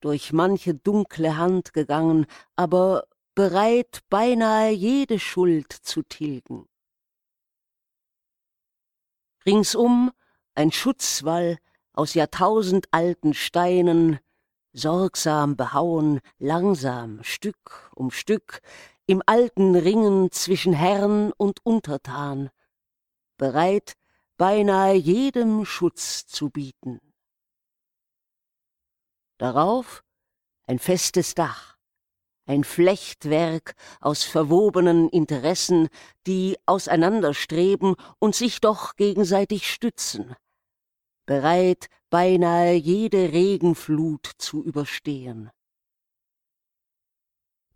[0.00, 6.66] durch manche dunkle Hand gegangen, aber bereit, beinahe jede Schuld zu tilgen.
[9.46, 10.10] Ringsum
[10.56, 11.58] ein Schutzwall
[11.92, 14.18] aus jahrtausendalten Steinen,
[14.72, 18.60] sorgsam behauen, langsam, Stück um Stück,
[19.06, 22.50] im alten Ringen zwischen Herrn und Untertan,
[23.36, 23.94] bereit,
[24.36, 27.00] beinahe jedem Schutz zu bieten.
[29.38, 30.02] Darauf
[30.66, 31.76] ein festes Dach,
[32.46, 35.88] ein Flechtwerk aus verwobenen Interessen,
[36.26, 40.34] die auseinanderstreben und sich doch gegenseitig stützen,
[41.26, 45.50] bereit, beinahe jede Regenflut zu überstehen.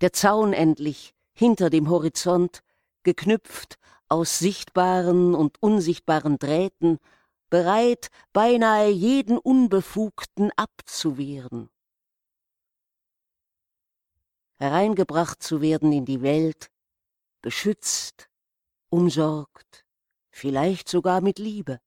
[0.00, 2.62] Der Zaun endlich, hinter dem Horizont,
[3.02, 6.98] geknüpft aus sichtbaren und unsichtbaren Drähten,
[7.48, 11.70] bereit, beinahe jeden Unbefugten abzuwehren.
[14.58, 16.70] Hereingebracht zu werden in die Welt,
[17.40, 18.28] beschützt,
[18.90, 19.86] umsorgt,
[20.30, 21.80] vielleicht sogar mit Liebe.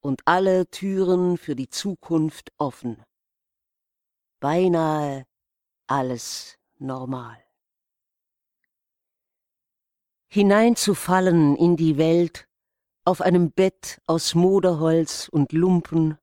[0.00, 3.02] Und alle Türen für die Zukunft offen.
[4.40, 5.26] Beinahe
[5.86, 7.49] alles normal
[10.32, 12.46] hineinzufallen in die Welt
[13.04, 16.18] auf einem Bett aus Moderholz und Lumpen,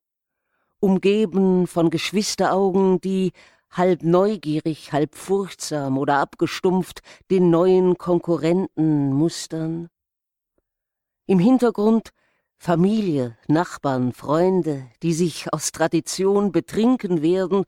[0.79, 3.33] umgeben von Geschwisteraugen, die
[3.69, 9.89] halb neugierig, halb furchtsam oder abgestumpft den neuen Konkurrenten mustern.
[11.25, 12.11] Im Hintergrund
[12.55, 17.65] Familie, Nachbarn, Freunde, die sich aus Tradition betrinken werden,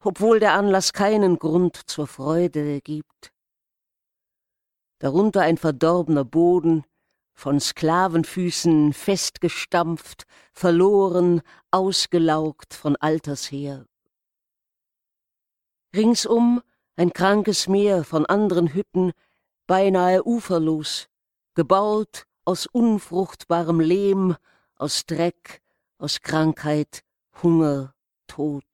[0.00, 3.33] obwohl der Anlass keinen Grund zur Freude gibt
[5.04, 6.82] darunter ein verdorbener Boden,
[7.34, 13.84] von Sklavenfüßen festgestampft, verloren, ausgelaugt von alters her.
[15.94, 16.62] Ringsum
[16.96, 19.12] ein krankes Meer von anderen Hütten,
[19.66, 21.08] beinahe uferlos,
[21.54, 24.36] gebaut aus unfruchtbarem Lehm,
[24.76, 25.60] aus Dreck,
[25.98, 27.02] aus Krankheit,
[27.42, 27.92] Hunger,
[28.26, 28.64] Tod,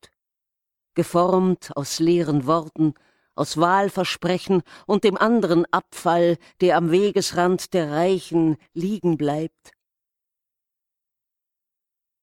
[0.95, 2.95] geformt aus leeren Worten,
[3.41, 9.73] aus Wahlversprechen und dem anderen Abfall, der am Wegesrand der Reichen liegen bleibt.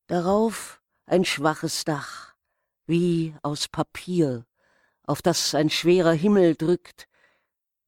[0.06, 2.36] Darauf ein schwaches Dach,
[2.86, 4.46] wie aus Papier,
[5.08, 7.08] auf das ein schwerer Himmel drückt,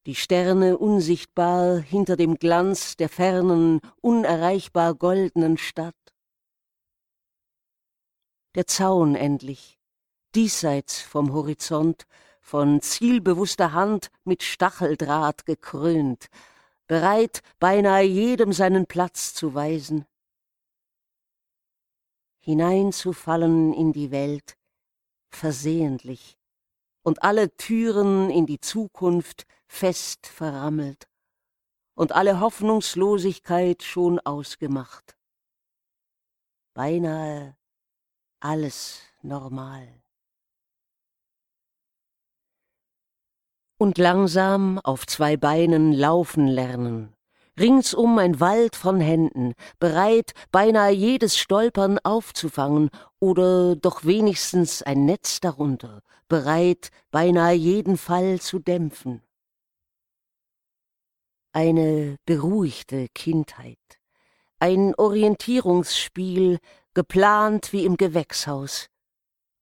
[0.07, 5.93] die Sterne unsichtbar hinter dem Glanz der fernen, unerreichbar goldenen Stadt.
[8.55, 9.77] Der Zaun endlich,
[10.33, 12.07] diesseits vom Horizont,
[12.49, 16.29] von zielbewusster Hand mit Stacheldraht gekrönt,
[16.87, 20.07] bereit, beinahe jedem seinen Platz zu weisen.
[22.39, 24.57] Hineinzufallen in die Welt,
[25.29, 26.39] versehentlich,
[27.03, 31.07] und alle Türen in die Zukunft fest verrammelt
[31.93, 35.15] und alle Hoffnungslosigkeit schon ausgemacht.
[36.73, 37.55] Beinahe
[38.39, 40.01] alles normal.
[43.81, 47.15] Und langsam auf zwei Beinen laufen lernen,
[47.57, 52.89] ringsum ein Wald von Händen, bereit, beinahe jedes Stolpern aufzufangen
[53.21, 59.21] oder doch wenigstens ein Netz darunter, bereit, beinahe jeden Fall zu dämpfen.
[61.53, 63.77] Eine beruhigte Kindheit,
[64.59, 66.59] ein Orientierungsspiel,
[66.93, 68.87] geplant wie im Gewächshaus.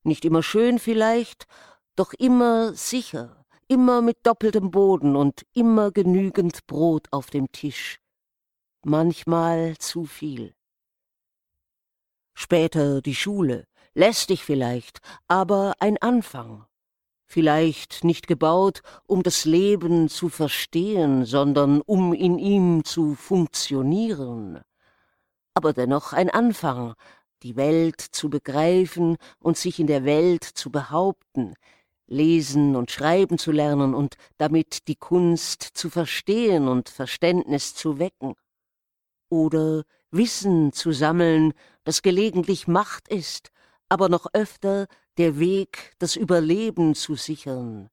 [0.02, 1.46] Nicht immer schön vielleicht,
[1.96, 8.00] doch immer sicher, immer mit doppeltem Boden und immer genügend Brot auf dem Tisch.
[8.84, 10.54] Manchmal zu viel.
[12.34, 16.66] Später die Schule, lästig vielleicht, aber ein Anfang.
[17.26, 24.62] Vielleicht nicht gebaut, um das Leben zu verstehen, sondern um in ihm zu funktionieren.
[25.54, 26.94] Aber dennoch ein Anfang,
[27.44, 31.56] die Welt zu begreifen und sich in der Welt zu behaupten,
[32.08, 38.36] lesen und schreiben zu lernen und damit die Kunst zu verstehen und Verständnis zu wecken.
[39.30, 41.54] Oder Wissen zu sammeln,
[41.84, 43.52] das gelegentlich Macht ist,
[43.90, 44.88] aber noch öfter
[45.18, 47.90] der Weg, das Überleben zu sichern.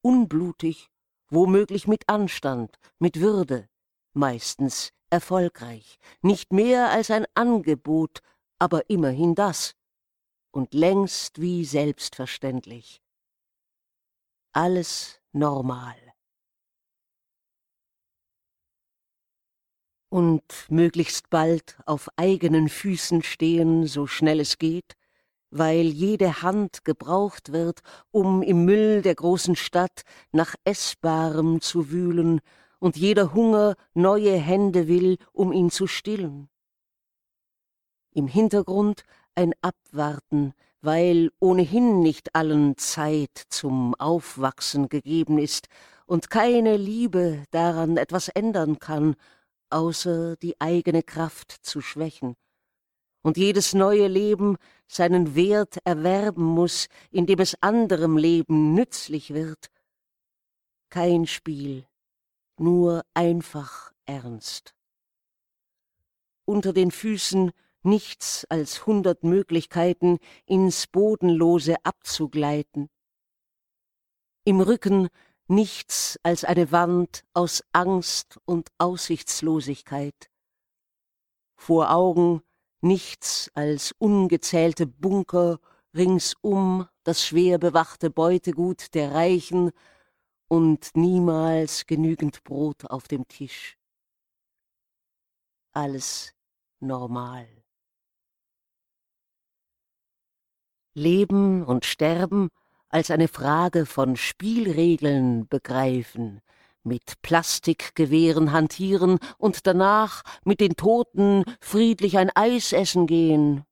[0.00, 0.90] Unblutig,
[1.28, 3.68] womöglich mit Anstand, mit Würde,
[4.14, 8.20] meistens erfolgreich, nicht mehr als ein Angebot,
[8.58, 9.74] aber immerhin das,
[10.50, 13.02] und längst wie selbstverständlich
[14.58, 15.94] alles normal.
[20.08, 24.94] Und möglichst bald auf eigenen Füßen stehen, so schnell es geht,
[25.50, 30.02] weil jede Hand gebraucht wird, um im Müll der großen Stadt
[30.32, 32.40] nach Essbarem zu wühlen,
[32.80, 36.48] und jeder Hunger neue Hände will, um ihn zu stillen.
[38.12, 39.04] Im Hintergrund
[39.36, 45.68] ein Abwarten, weil ohnehin nicht allen Zeit zum Aufwachsen gegeben ist
[46.06, 49.16] und keine Liebe daran etwas ändern kann,
[49.70, 52.34] außer die eigene Kraft zu schwächen,
[53.22, 54.56] und jedes neue Leben
[54.86, 59.70] seinen Wert erwerben muss, indem es anderem Leben nützlich wird.
[60.88, 61.86] Kein Spiel,
[62.58, 64.74] nur einfach ernst.
[66.46, 67.52] Unter den Füßen
[67.82, 72.88] nichts als hundert Möglichkeiten, ins Bodenlose abzugleiten.
[74.44, 75.08] Im Rücken
[75.46, 80.30] nichts als eine Wand aus Angst und Aussichtslosigkeit.
[81.56, 82.42] Vor Augen
[82.80, 85.58] nichts als ungezählte Bunker,
[85.94, 89.70] ringsum das schwer bewachte Beutegut der Reichen
[90.48, 93.78] und niemals genügend Brot auf dem Tisch.
[95.72, 96.34] Alles
[96.80, 97.57] normal.
[100.98, 102.48] Leben und Sterben
[102.90, 106.40] als eine Frage von Spielregeln begreifen,
[106.82, 113.64] mit Plastikgewehren hantieren und danach mit den Toten friedlich ein Eis essen gehen.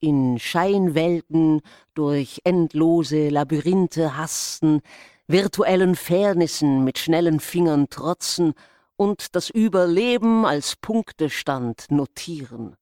[0.00, 1.62] In Scheinwelten
[1.94, 4.82] durch endlose Labyrinthe hasten,
[5.26, 8.54] virtuellen Fairnissen mit schnellen Fingern trotzen
[8.96, 12.76] und das Überleben als Punktestand notieren.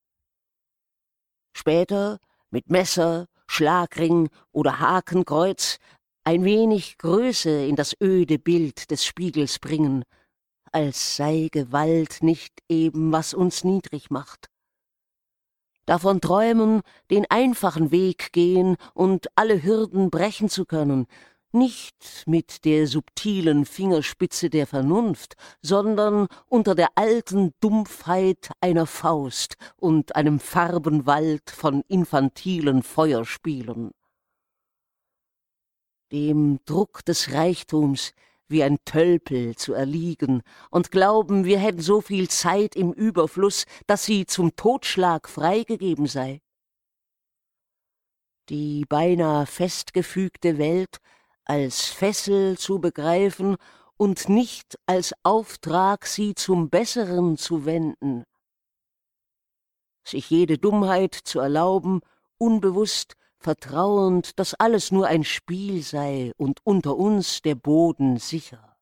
[1.57, 2.19] Später
[2.51, 5.79] mit Messer, Schlagring oder Hakenkreuz
[6.25, 10.05] ein wenig Größe in das öde Bild des Spiegels bringen,
[10.73, 14.49] als sei Gewalt nicht eben, was uns niedrig macht.
[15.87, 16.81] Davon träumen,
[17.11, 21.07] den einfachen Weg gehen und alle Hürden brechen zu können,
[21.55, 30.17] nicht mit der subtilen Fingerspitze der Vernunft, sondern unter der alten Dumpfheit einer Faust und
[30.17, 33.93] einem Farbenwald von infantilen Feuerspielen.
[36.13, 38.13] Dem Druck des Reichtums
[38.49, 44.05] wie ein Tölpel zu erliegen und glauben, wir hätten so viel Zeit im Überfluss, dass
[44.05, 46.41] sie zum Totschlag freigegeben sei.
[48.51, 50.99] Die beinahe festgefügte Welt
[51.45, 53.57] als Fessel zu begreifen
[53.97, 58.25] und nicht als Auftrag, sie zum Besseren zu wenden.
[60.05, 62.01] Sich jede Dummheit zu erlauben,
[62.39, 68.77] unbewusst, vertrauend, dass alles nur ein Spiel sei und unter uns der Boden sicher.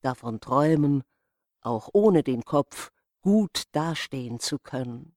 [0.00, 1.02] Davon träumen,
[1.60, 2.90] auch ohne den Kopf
[3.20, 5.16] gut dastehen zu können.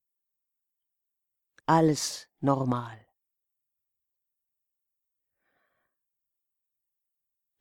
[1.65, 3.10] Alles normal.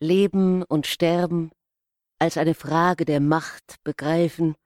[0.02, 1.52] Leben und Sterben
[2.18, 4.56] als eine Frage der Macht begreifen,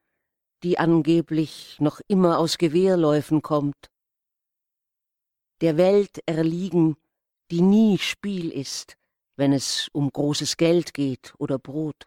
[0.63, 3.91] die angeblich noch immer aus Gewehrläufen kommt.
[5.61, 6.97] Der Welt erliegen,
[7.51, 8.97] die nie Spiel ist,
[9.37, 12.07] wenn es um großes Geld geht oder Brot.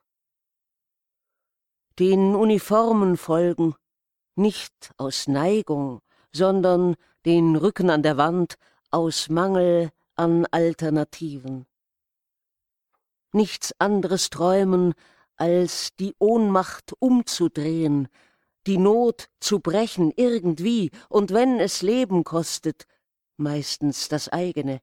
[1.99, 3.75] Den Uniformen folgen,
[4.35, 5.99] nicht aus Neigung,
[6.31, 8.55] sondern den Rücken an der Wand
[8.89, 11.65] aus Mangel an Alternativen.
[13.31, 14.93] Nichts anderes träumen,
[15.35, 18.07] als die Ohnmacht umzudrehen,
[18.65, 22.85] die Not zu brechen irgendwie, und wenn es Leben kostet,
[23.37, 24.81] meistens das eigene,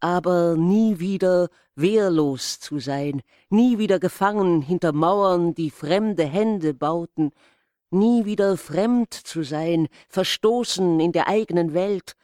[0.00, 3.20] aber nie wieder wehrlos zu sein,
[3.50, 7.32] nie wieder gefangen hinter Mauern, die fremde Hände bauten,
[7.90, 12.14] nie wieder fremd zu sein, verstoßen in der eigenen Welt,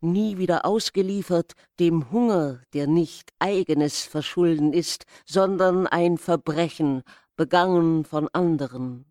[0.00, 7.02] nie wieder ausgeliefert dem Hunger, der nicht eigenes Verschulden ist, sondern ein Verbrechen,
[7.36, 9.06] begangen von anderen.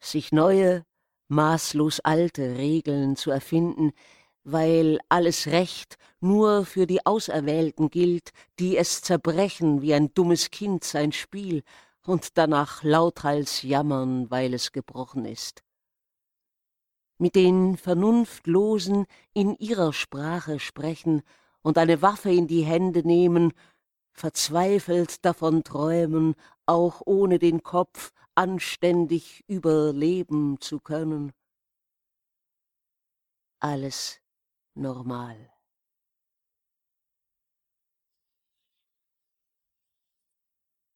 [0.00, 0.84] Sich neue,
[1.28, 3.92] maßlos alte Regeln zu erfinden,
[4.44, 10.84] weil alles Recht nur für die Auserwählten gilt, die es zerbrechen wie ein dummes Kind
[10.84, 11.62] sein Spiel
[12.04, 15.62] und danach lauthals jammern, weil es gebrochen ist.
[17.20, 19.04] Mit den Vernunftlosen
[19.34, 21.20] in ihrer Sprache sprechen
[21.60, 23.52] und eine Waffe in die Hände nehmen,
[24.14, 31.32] verzweifelt davon träumen, auch ohne den Kopf anständig überleben zu können.
[33.58, 34.22] Alles
[34.74, 35.52] normal.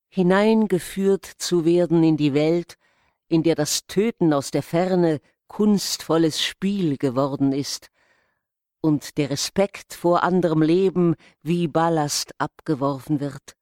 [0.09, 2.79] Hineingeführt zu werden in die Welt,
[3.29, 7.89] in der das Töten aus der Ferne kunstvolles Spiel geworden ist
[8.81, 13.57] und der Respekt vor anderem Leben wie Ballast abgeworfen wird.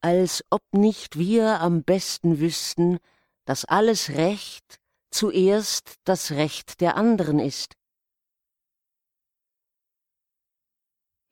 [0.00, 2.98] Als ob nicht wir am besten wüssten,
[3.44, 4.78] dass alles Recht
[5.10, 7.74] zuerst das Recht der anderen ist.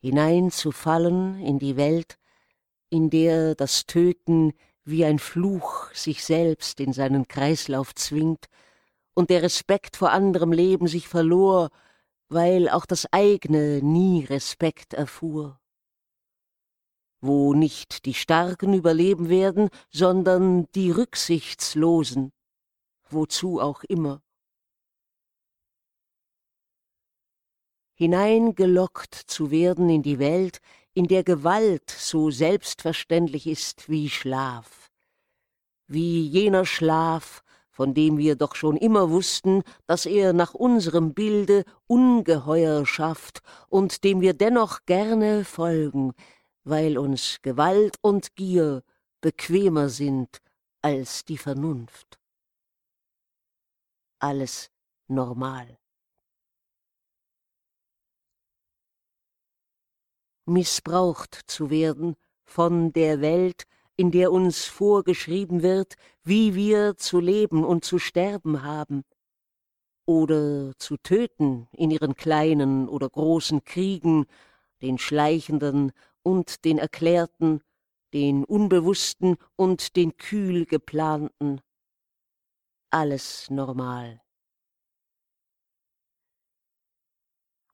[0.00, 2.16] hineinzufallen in die Welt,
[2.88, 4.52] in der das Töten
[4.84, 8.46] wie ein Fluch sich selbst in seinen Kreislauf zwingt
[9.20, 11.70] und der Respekt vor anderem Leben sich verlor,
[12.28, 15.60] weil auch das eigene nie Respekt erfuhr.
[17.20, 22.32] Wo nicht die Starken überleben werden, sondern die Rücksichtslosen,
[23.10, 24.22] wozu auch immer.
[28.00, 30.62] hineingelockt zu werden in die Welt,
[30.94, 34.90] in der Gewalt so selbstverständlich ist wie Schlaf.
[35.86, 37.44] Wie jener Schlaf,
[37.80, 44.04] von dem wir doch schon immer wussten, dass er nach unserem Bilde ungeheuer schafft und
[44.04, 46.12] dem wir dennoch gerne folgen,
[46.62, 48.82] weil uns Gewalt und Gier
[49.22, 50.42] bequemer sind
[50.82, 52.20] als die Vernunft.
[54.18, 54.70] Alles
[55.08, 55.78] normal.
[60.44, 63.64] missbraucht zu werden von der Welt,
[64.01, 69.05] in der uns vorgeschrieben wird, wie wir zu leben und zu sterben haben,
[70.07, 74.24] oder zu töten in ihren kleinen oder großen Kriegen,
[74.80, 75.92] den schleichenden
[76.22, 77.61] und den erklärten,
[78.14, 81.61] den unbewussten und den kühl geplanten.
[82.88, 84.22] Alles normal.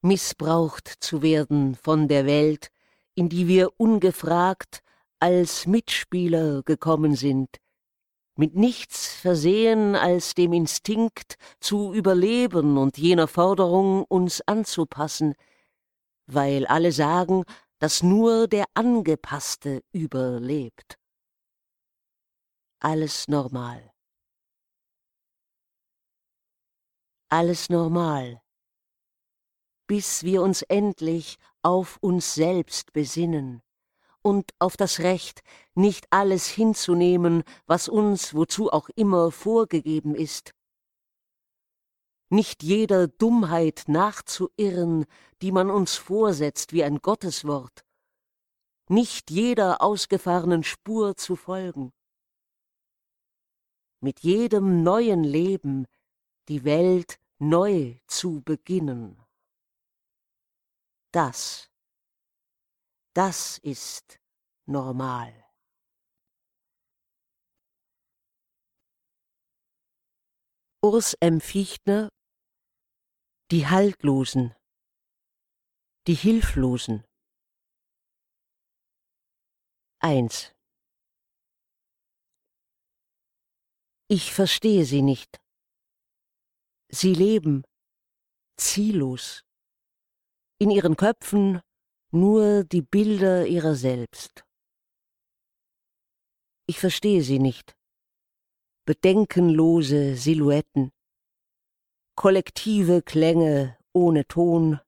[0.02, 2.70] missbraucht zu werden von der Welt,
[3.14, 4.82] in die wir ungefragt
[5.20, 7.56] als Mitspieler gekommen sind,
[8.36, 15.34] mit nichts versehen als dem Instinkt zu überleben und jener Forderung uns anzupassen,
[16.26, 17.44] weil alle sagen,
[17.78, 20.98] dass nur der Angepasste überlebt.
[22.80, 23.92] Alles normal.
[27.28, 28.40] Alles normal
[29.86, 33.62] bis wir uns endlich auf uns selbst besinnen
[34.26, 35.44] und auf das Recht,
[35.76, 40.52] nicht alles hinzunehmen, was uns wozu auch immer vorgegeben ist,
[42.28, 45.04] nicht jeder Dummheit nachzuirren,
[45.42, 47.84] die man uns vorsetzt wie ein Gotteswort,
[48.88, 51.92] nicht jeder ausgefahrenen Spur zu folgen.
[54.00, 55.86] Mit jedem neuen Leben
[56.48, 59.22] die Welt neu zu beginnen.
[61.12, 61.70] Das,
[63.16, 64.20] das ist
[64.66, 65.32] normal.
[70.82, 71.40] Urs M.
[71.40, 72.10] Fichtner
[73.50, 74.54] Die Haltlosen,
[76.06, 77.04] die Hilflosen
[80.00, 80.52] 1
[84.08, 85.40] Ich verstehe sie nicht.
[86.88, 87.64] Sie leben
[88.58, 89.42] ziellos.
[90.58, 91.62] In ihren Köpfen
[92.10, 94.44] nur die Bilder ihrer selbst.
[96.66, 97.76] Ich verstehe sie nicht.
[98.84, 100.92] Bedenkenlose Silhouetten,
[102.16, 104.80] kollektive Klänge ohne Ton,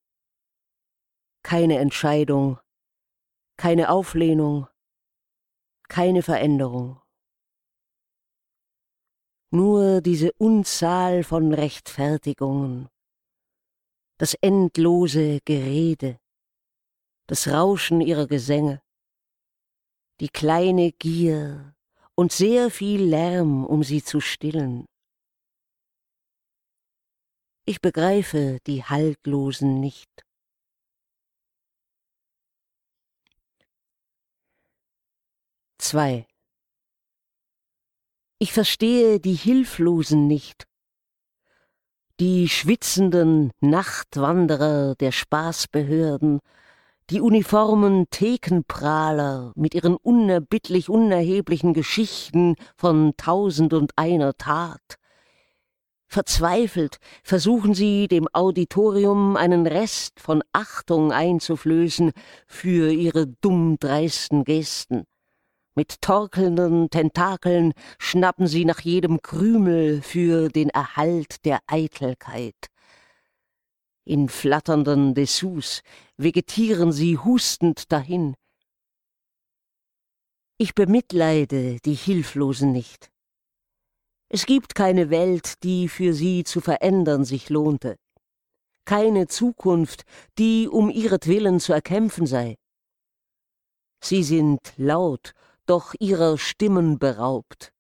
[1.43, 2.59] keine Entscheidung,
[3.57, 4.69] keine Auflehnung,
[5.89, 7.01] keine Veränderung.
[9.51, 12.89] Nur diese Unzahl von Rechtfertigungen,
[14.19, 16.21] das endlose Gerede,
[17.29, 18.83] das Rauschen ihrer Gesänge,
[20.21, 21.77] die kleine Gier
[22.17, 24.87] und sehr viel Lärm, um sie zu stillen.
[27.67, 30.09] Ich begreife die Haltlosen nicht.
[35.77, 36.27] Zwei.
[38.39, 40.67] Ich verstehe die Hilflosen nicht,
[42.21, 46.41] die schwitzenden Nachtwanderer der Spaßbehörden,
[47.11, 54.99] die uniformen Thekenprahler mit ihren unerbittlich unerheblichen Geschichten von tausend und einer Tat.
[56.07, 62.13] Verzweifelt versuchen sie dem Auditorium einen Rest von Achtung einzuflößen
[62.47, 65.05] für ihre dummdreisten Gesten.
[65.75, 72.69] Mit torkelnden Tentakeln schnappen sie nach jedem Krümel für den Erhalt der Eitelkeit.
[74.05, 75.83] In flatternden Dessous
[76.19, 78.35] vegetieren sie hustend dahin.
[80.59, 83.11] Ich bemitleide die Hilflosen nicht.
[84.29, 87.97] Es gibt keine Welt, die für sie zu verändern sich lohnte,
[88.85, 90.03] keine Zukunft,
[90.39, 92.57] die um ihretwillen zu erkämpfen sei.
[94.03, 95.33] Sie sind laut,
[95.67, 97.73] doch ihrer Stimmen beraubt.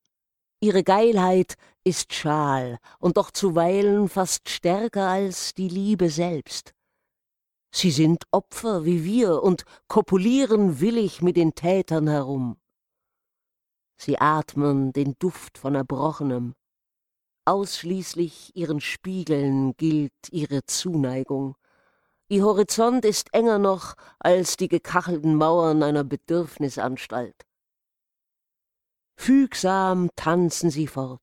[0.61, 6.72] Ihre Geilheit ist schal und doch zuweilen fast stärker als die Liebe selbst.
[7.71, 12.59] Sie sind Opfer wie wir und kopulieren willig mit den Tätern herum.
[13.97, 16.55] Sie atmen den Duft von Erbrochenem.
[17.45, 21.57] Ausschließlich ihren Spiegeln gilt ihre Zuneigung.
[22.29, 27.47] Ihr Horizont ist enger noch als die gekachelten Mauern einer Bedürfnisanstalt.
[29.16, 31.23] Fügsam tanzen sie fort.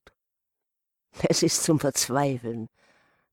[1.28, 2.68] Es ist zum Verzweifeln.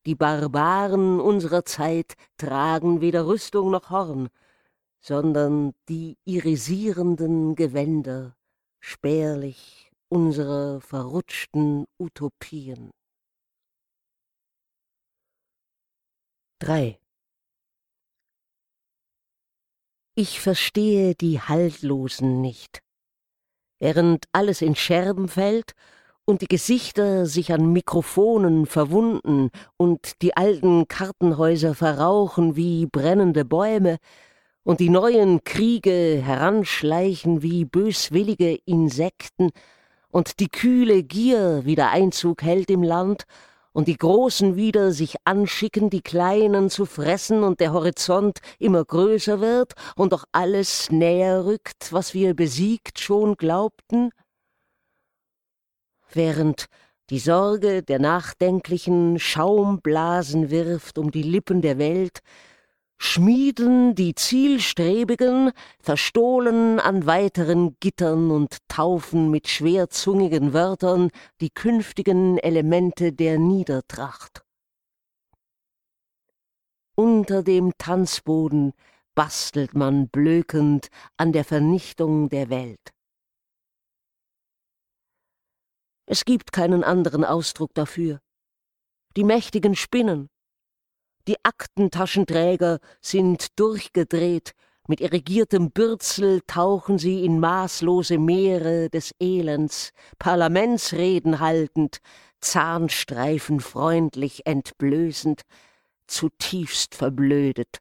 [0.06, 4.30] Die Barbaren unserer Zeit tragen weder Rüstung noch Horn,
[5.00, 8.36] sondern die irisierenden Gewänder,
[8.80, 12.92] spärlich unserer verrutschten Utopien.
[16.60, 17.00] 3.
[20.16, 22.84] Ich verstehe die Haltlosen nicht
[23.84, 25.74] während alles in Scherben fällt
[26.26, 33.98] und die Gesichter sich an Mikrofonen verwunden und die alten Kartenhäuser verrauchen wie brennende Bäume
[34.64, 39.52] und die neuen Kriege heranschleichen wie böswillige Insekten
[40.10, 43.24] und die kühle Gier wieder Einzug hält im Land
[43.74, 49.42] und die Großen wieder sich anschicken, die Kleinen zu fressen und der Horizont immer größer
[49.42, 54.12] wird und doch alles näher rückt, was wir besiegt schon glaubten?
[56.14, 56.68] Während
[57.10, 62.20] die Sorge der Nachdenklichen Schaumblasen wirft um die Lippen der Welt,
[62.98, 71.10] schmieden die Zielstrebigen verstohlen an weiteren Gittern und taufen mit schwerzungigen Wörtern
[71.42, 74.46] die künftigen Elemente der Niedertracht.
[76.96, 78.74] Unter dem Tanzboden
[79.16, 82.94] bastelt man blökend an der Vernichtung der Welt.
[86.06, 88.20] Es gibt keinen anderen Ausdruck dafür.
[89.16, 90.30] Die Mächtigen spinnen,
[91.28, 94.52] die Aktentaschenträger sind durchgedreht,
[94.90, 102.00] mit irrigiertem Bürzel tauchen sie in maßlose Meere des Elends, Parlamentsreden haltend,
[102.42, 105.44] Zahnstreifen freundlich entblößend,
[106.08, 107.80] zutiefst verblödet.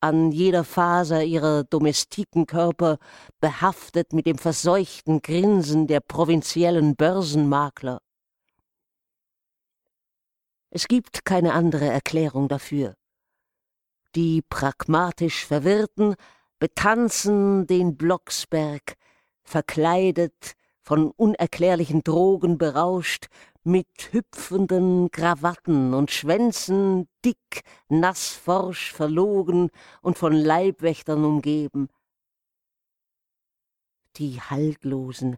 [0.00, 2.98] An jeder Faser ihrer domestiken Körper
[3.40, 8.00] behaftet mit dem verseuchten Grinsen der provinziellen Börsenmakler.
[10.70, 12.94] Es gibt keine andere Erklärung dafür.
[14.14, 16.14] Die pragmatisch Verwirrten
[16.58, 18.96] betanzen den Blocksberg,
[19.42, 23.26] verkleidet, von unerklärlichen Drogen berauscht,
[23.66, 29.70] mit hüpfenden Krawatten und Schwänzen dick, nassforsch verlogen
[30.02, 31.88] und von Leibwächtern umgeben.
[34.18, 35.36] die Haltlosen,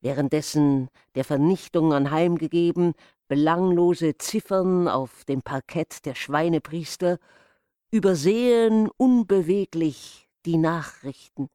[0.00, 2.94] währenddessen der Vernichtung anheimgegeben
[3.28, 7.18] belanglose Ziffern auf dem Parkett der Schweinepriester,
[7.90, 11.48] übersehen unbeweglich die Nachrichten.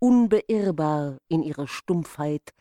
[0.00, 2.52] Unbeirrbar in ihrer Stumpfheit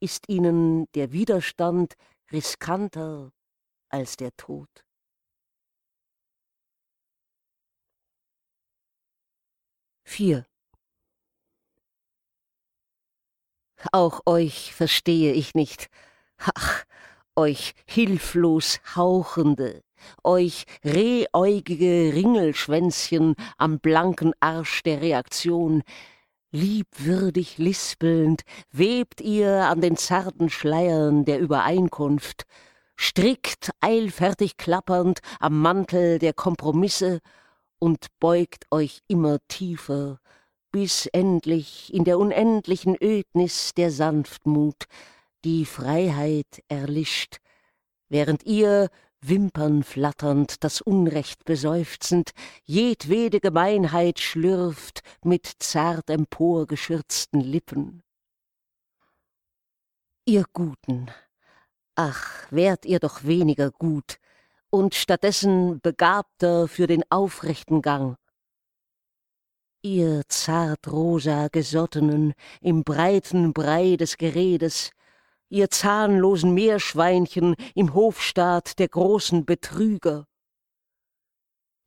[0.00, 1.94] ist ihnen der Widerstand
[2.32, 3.32] riskanter
[3.88, 4.68] als der Tod.
[10.04, 10.46] Vier.
[13.92, 15.88] Auch euch verstehe ich nicht.
[16.38, 16.84] Ach,
[17.34, 19.82] euch hilflos Hauchende,
[20.24, 25.82] euch rehäugige Ringelschwänzchen am blanken Arsch der Reaktion,
[26.52, 28.42] liebwürdig lispelnd
[28.72, 32.44] webt ihr an den zarten Schleiern der Übereinkunft,
[32.96, 37.20] strickt eilfertig klappernd am Mantel der Kompromisse
[37.78, 40.18] und beugt euch immer tiefer,
[40.72, 44.84] bis endlich in der unendlichen Ödnis der Sanftmut
[45.44, 47.38] die Freiheit erlischt,
[48.08, 48.88] während ihr,
[49.28, 52.32] wimpernflatternd, das Unrecht beseufzend,
[52.64, 58.02] jedwede Gemeinheit schlürft mit zart emporgeschürzten Lippen.
[60.24, 61.10] Ihr Guten,
[61.94, 64.18] ach, wärt ihr doch weniger gut
[64.70, 68.16] und stattdessen begabter für den aufrechten Gang.
[69.82, 74.90] Ihr zart rosa Gesottenen im breiten Brei des Geredes,
[75.48, 80.26] ihr zahnlosen Meerschweinchen im Hofstaat der großen Betrüger.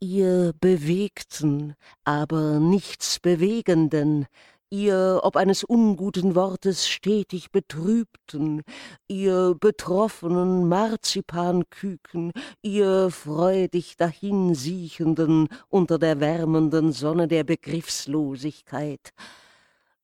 [0.01, 4.27] Ihr bewegten, aber nichts Bewegenden,
[4.69, 8.61] ihr ob eines unguten Wortes stetig betrübten,
[9.07, 12.31] ihr betroffenen Marzipanküken,
[12.61, 19.11] ihr freudig dahinsiechenden unter der wärmenden Sonne der Begriffslosigkeit,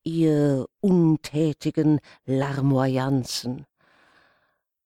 [0.06, 3.66] ihr untätigen Larmoyanzen.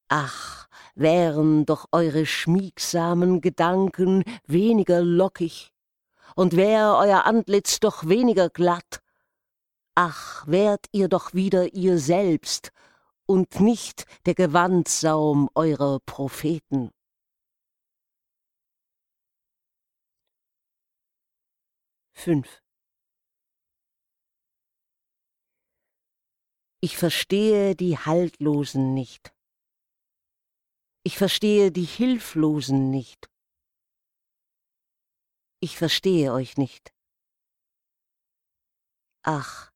[0.07, 5.71] Ach, wären doch eure schmiegsamen Gedanken weniger lockig,
[6.35, 9.01] und wär euer Antlitz doch weniger glatt,
[9.95, 12.71] ach, wärt ihr doch wieder ihr selbst
[13.25, 16.91] und nicht der Gewandsaum eurer Propheten.
[22.13, 22.61] Fünf.
[26.81, 29.33] Ich verstehe die Haltlosen nicht.
[31.03, 33.29] Ich verstehe die Hilflosen nicht.
[35.59, 36.93] Ich verstehe euch nicht.
[39.23, 39.73] Ach,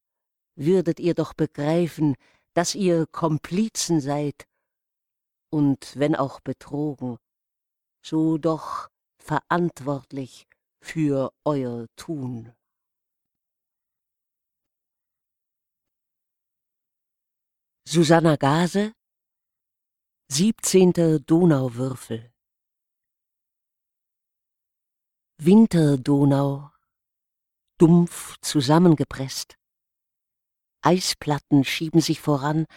[0.56, 2.16] würdet ihr doch begreifen,
[2.54, 4.48] dass ihr Komplizen seid
[5.50, 7.18] und wenn auch betrogen,
[8.02, 10.48] so doch verantwortlich
[10.82, 12.54] für euer Tun.
[17.86, 18.94] Susanna Gase
[20.32, 22.32] Siebzehnter Donauwürfel
[25.38, 26.72] Winterdonau
[27.78, 29.58] dumpf zusammengepresst
[30.82, 32.68] Eisplatten schieben sich voran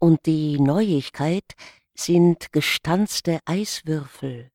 [0.00, 1.54] und die Neuigkeit
[1.94, 4.50] sind gestanzte Eiswürfel.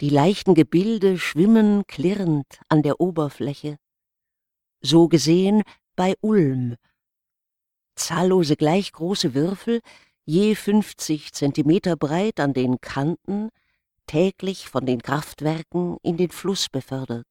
[0.00, 3.78] Die leichten Gebilde schwimmen klirrend an der Oberfläche.
[4.80, 5.62] So gesehen
[5.96, 6.76] bei Ulm,
[7.96, 9.80] zahllose gleich große Würfel,
[10.24, 13.50] je 50 Zentimeter breit an den Kanten,
[14.06, 17.26] täglich von den Kraftwerken in den Fluss befördert.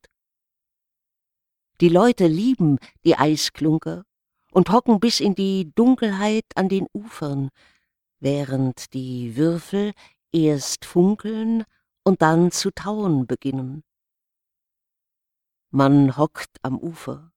[1.81, 4.05] Die Leute lieben die Eisklunker
[4.51, 7.49] und hocken bis in die Dunkelheit an den Ufern,
[8.19, 9.93] während die Würfel
[10.31, 11.65] erst funkeln
[12.03, 13.83] und dann zu tauen beginnen.
[15.71, 17.32] Man hockt am Ufer,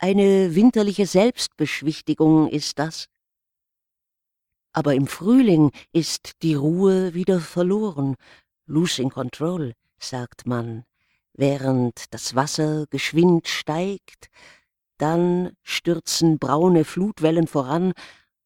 [0.00, 3.06] eine winterliche Selbstbeschwichtigung ist das.
[4.72, 8.16] Aber im Frühling ist die Ruhe wieder verloren,
[8.66, 10.84] losing control, sagt man,
[11.34, 14.30] während das Wasser geschwind steigt,
[14.96, 17.92] dann stürzen braune Flutwellen voran,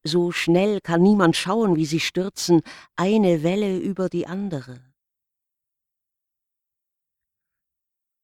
[0.03, 2.63] so schnell kann niemand schauen, wie sie stürzen,
[2.97, 4.81] eine Welle über die andere.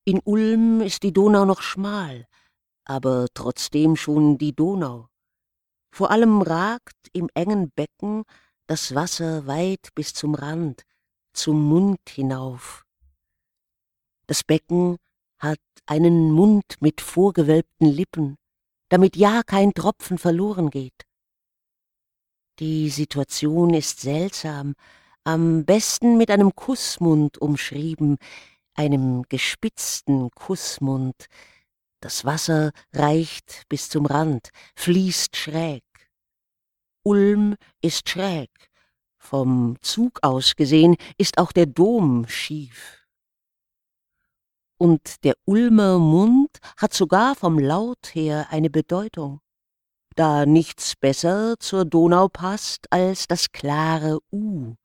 [0.05, 2.26] In Ulm ist die Donau noch schmal,
[2.85, 5.09] aber trotzdem schon die Donau.
[5.93, 8.24] Vor allem ragt im engen Becken
[8.66, 10.83] das Wasser weit bis zum Rand,
[11.33, 12.85] zum Mund hinauf.
[14.26, 14.97] Das Becken
[15.39, 18.37] hat einen Mund mit vorgewölbten Lippen,
[18.89, 21.05] damit ja kein Tropfen verloren geht.
[22.61, 24.74] Die Situation ist seltsam,
[25.24, 28.18] am besten mit einem Kussmund umschrieben,
[28.74, 31.26] einem gespitzten Kussmund,
[32.01, 35.84] Das Wasser reicht bis zum Rand, fließt schräg.
[37.03, 38.51] Ulm ist schräg.
[39.18, 43.07] Vom Zug aus gesehen ist auch der Dom schief.
[44.78, 49.40] Und der Ulmer Mund hat sogar vom Laut her eine Bedeutung,
[50.16, 54.76] da nichts besser zur Donau passt als das klare U,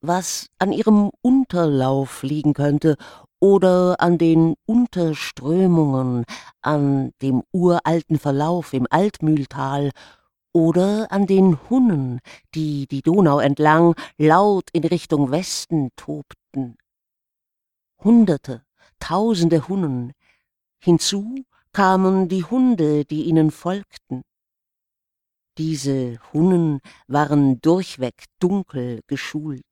[0.00, 2.96] was an ihrem Unterlauf liegen könnte
[3.42, 6.24] oder an den Unterströmungen,
[6.60, 9.90] an dem uralten Verlauf im Altmühltal
[10.52, 12.20] oder an den Hunnen,
[12.54, 16.76] die die Donau entlang laut in Richtung Westen tobten.
[17.98, 18.62] Hunderte,
[19.00, 20.12] tausende Hunnen,
[20.78, 21.34] hinzu
[21.72, 24.22] kamen die Hunde, die ihnen folgten.
[25.58, 29.71] Diese Hunnen waren durchweg dunkel geschult.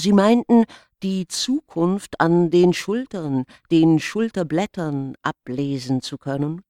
[0.00, 0.64] Sie meinten,
[1.02, 6.62] die Zukunft an den Schultern, den Schulterblättern ablesen zu können.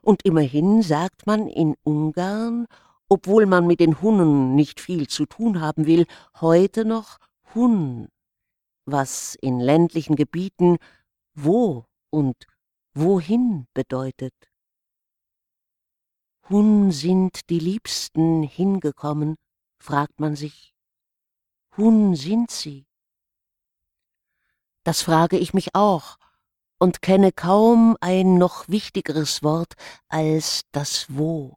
[0.00, 2.66] Und immerhin sagt man in Ungarn,
[3.08, 6.06] obwohl man mit den Hunnen nicht viel zu tun haben will,
[6.40, 7.18] heute noch
[7.54, 8.08] Hun,
[8.86, 10.78] was in ländlichen Gebieten
[11.34, 12.46] wo und
[12.94, 14.34] wohin bedeutet.
[16.48, 19.36] Hun sind die Liebsten hingekommen,
[19.78, 20.73] fragt man sich.
[21.76, 22.86] Hun sind sie.
[24.84, 26.18] Das frage ich mich auch,
[26.78, 29.74] und kenne kaum ein noch wichtigeres Wort
[30.08, 31.56] als das Wo.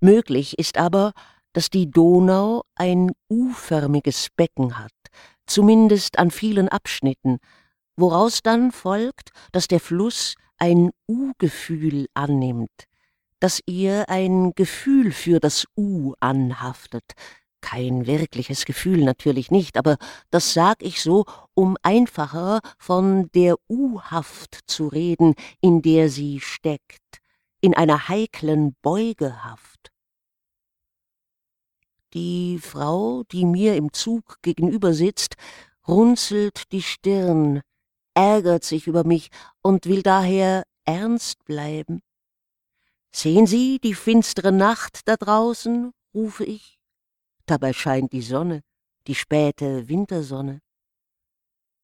[0.00, 1.12] Möglich ist aber,
[1.52, 4.92] dass die Donau ein U-förmiges Becken hat,
[5.46, 7.40] zumindest an vielen Abschnitten,
[7.96, 12.84] woraus dann folgt, dass der Fluss ein U-Gefühl annimmt,
[13.40, 17.12] dass ihr ein Gefühl für das U anhaftet,
[17.60, 19.96] kein wirkliches Gefühl natürlich nicht, aber
[20.30, 27.20] das sag ich so, um einfacher von der U-Haft zu reden, in der sie steckt,
[27.60, 29.90] in einer heiklen Beugehaft.
[32.14, 35.34] Die Frau, die mir im Zug gegenüber sitzt,
[35.86, 37.60] runzelt die Stirn,
[38.14, 39.28] ärgert sich über mich
[39.62, 42.00] und will daher ernst bleiben.
[43.10, 45.92] Sehen Sie die finstere Nacht da draußen?
[46.14, 46.77] rufe ich.
[47.48, 48.62] Dabei scheint die Sonne,
[49.06, 50.60] die späte Wintersonne.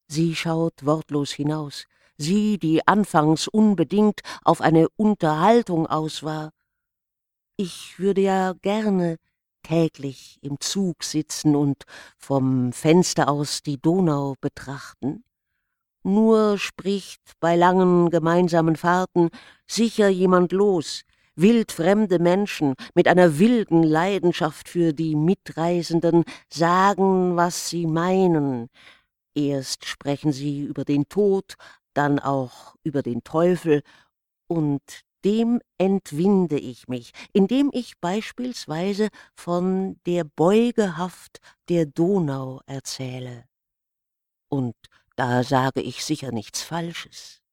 [0.08, 1.86] Sie schaut wortlos hinaus,
[2.18, 6.50] sie, die anfangs unbedingt auf eine Unterhaltung aus war.
[7.56, 9.16] Ich würde ja gerne
[9.62, 11.84] täglich im Zug sitzen und
[12.18, 15.24] vom Fenster aus die Donau betrachten.
[16.02, 19.30] Nur spricht bei langen gemeinsamen Fahrten
[19.66, 21.04] sicher jemand los,
[21.36, 28.68] Wildfremde Menschen mit einer wilden Leidenschaft für die Mitreisenden sagen, was sie meinen.
[29.34, 31.54] Erst sprechen sie über den Tod,
[31.92, 33.82] dann auch über den Teufel,
[34.46, 34.82] und
[35.24, 43.44] dem entwinde ich mich, indem ich beispielsweise von der Beugehaft der Donau erzähle.
[44.48, 44.76] Und
[45.16, 47.43] da sage ich sicher nichts Falsches.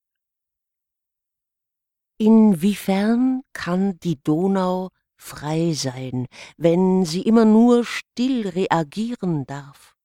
[2.21, 9.95] Inwiefern kann die Donau frei sein, wenn sie immer nur still reagieren darf?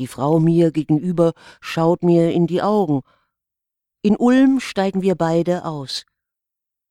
[0.00, 3.02] Die Frau mir gegenüber schaut mir in die Augen.
[4.02, 6.04] In Ulm steigen wir beide aus.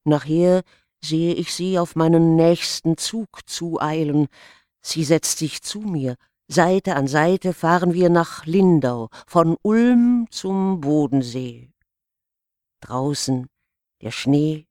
[0.06, 0.64] Nachher
[1.04, 4.30] sehe ich sie auf meinen nächsten Zug zueilen.
[4.82, 6.16] Sie setzt sich zu mir.
[6.48, 11.74] Seite an Seite fahren wir nach Lindau, von Ulm zum Bodensee.
[12.80, 13.50] Draußen
[14.06, 14.68] der Schnee,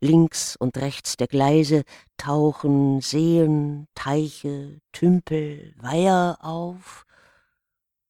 [0.00, 1.84] links und rechts der Gleise
[2.16, 7.04] tauchen Seen, Teiche, Tümpel, Weiher auf.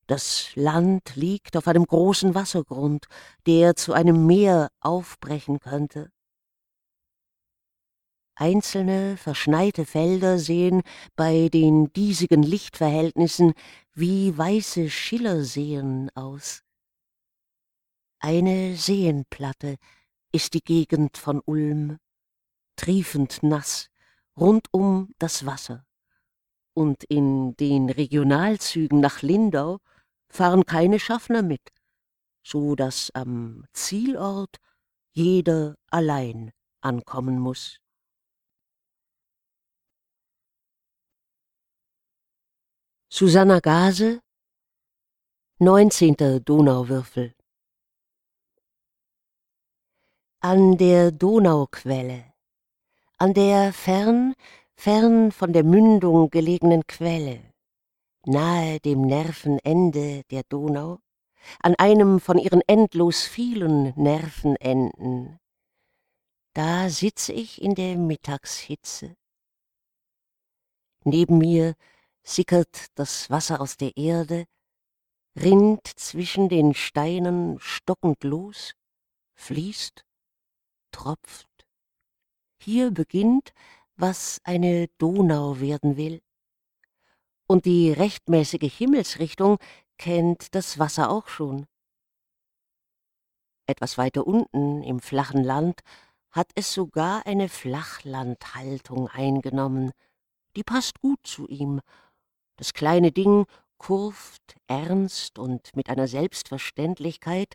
[0.07, 3.09] Das Land liegt auf einem großen Wassergrund,
[3.47, 6.13] der zu einem Meer aufbrechen könnte.
[8.37, 10.83] Einzelne verschneite Felder sehen
[11.17, 13.55] bei den diesigen Lichtverhältnissen
[13.93, 16.63] wie weiße Schillerseen aus.
[18.21, 19.77] Eine Seenplatte
[20.39, 21.99] ist die Gegend von Ulm,
[22.77, 23.91] triefend nass,
[24.37, 25.85] rundum das Wasser.
[26.75, 29.81] Und in den Regionalzügen nach Lindau
[30.29, 31.73] fahren keine Schaffner mit,
[32.45, 34.59] so dass am Zielort
[35.11, 37.81] jeder allein ankommen muss.
[43.09, 44.21] Susanna Gase,
[45.59, 46.45] 19.
[46.45, 47.35] Donauwürfel
[50.41, 52.33] an der Donauquelle,
[53.19, 54.35] an der fern,
[54.77, 57.41] fern von der Mündung gelegenen Quelle,
[58.25, 61.01] nahe dem Nervenende der Donau,
[61.61, 65.41] an einem von ihren endlos vielen Nervenenden.
[66.55, 69.17] Da sitze ich in der Mittagshitze.
[71.05, 71.75] Neben mir
[72.23, 74.45] sickert das Wasser aus der Erde,
[75.35, 78.75] rinnt zwischen den Steinen stockend los,
[79.35, 80.05] fließt,
[80.91, 81.49] tropft.
[82.61, 83.53] Hier beginnt,
[83.97, 86.21] was eine Donau werden will.
[87.47, 89.59] Und die rechtmäßige Himmelsrichtung
[89.97, 91.67] kennt das Wasser auch schon.
[93.67, 95.81] Etwas weiter unten im flachen Land
[96.31, 99.93] hat es sogar eine Flachlandhaltung eingenommen.
[100.57, 101.81] Die passt gut zu ihm.
[102.57, 103.47] Das kleine Ding
[103.79, 107.55] kurft ernst und mit einer Selbstverständlichkeit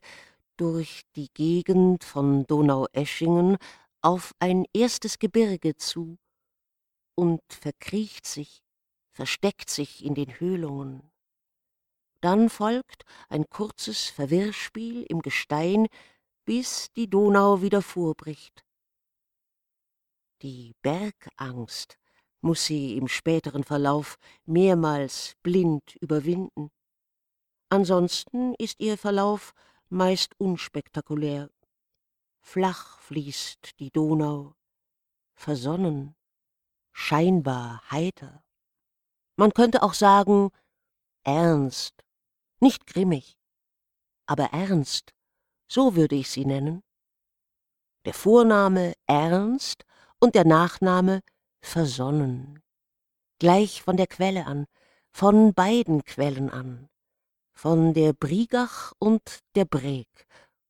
[0.58, 3.58] durch die Gegend von Donaueschingen
[4.02, 6.18] auf ein erstes Gebirge zu
[7.16, 8.64] und verkriecht sich,
[9.12, 11.10] versteckt sich in den Höhlungen.
[12.22, 15.88] Dann folgt ein kurzes Verwirrspiel im Gestein,
[16.46, 18.64] bis die Donau wieder vorbricht.
[20.42, 21.98] Die Bergangst
[22.42, 26.70] muss sie im späteren Verlauf mehrmals blind überwinden.
[27.70, 29.54] Ansonsten ist ihr Verlauf
[29.94, 31.50] meist unspektakulär.
[32.42, 34.56] Flach fließt die Donau,
[35.34, 36.16] versonnen,
[36.92, 38.44] scheinbar heiter.
[39.36, 40.50] Man könnte auch sagen,
[41.24, 42.04] ernst,
[42.60, 43.38] nicht grimmig,
[44.26, 45.14] aber ernst,
[45.68, 46.84] so würde ich sie nennen.
[48.06, 49.86] Der Vorname Ernst
[50.20, 51.22] und der Nachname
[51.62, 52.62] versonnen,
[53.40, 54.66] gleich von der Quelle an,
[55.12, 56.90] von beiden Quellen an,
[57.64, 60.10] von der Brigach und der Breg,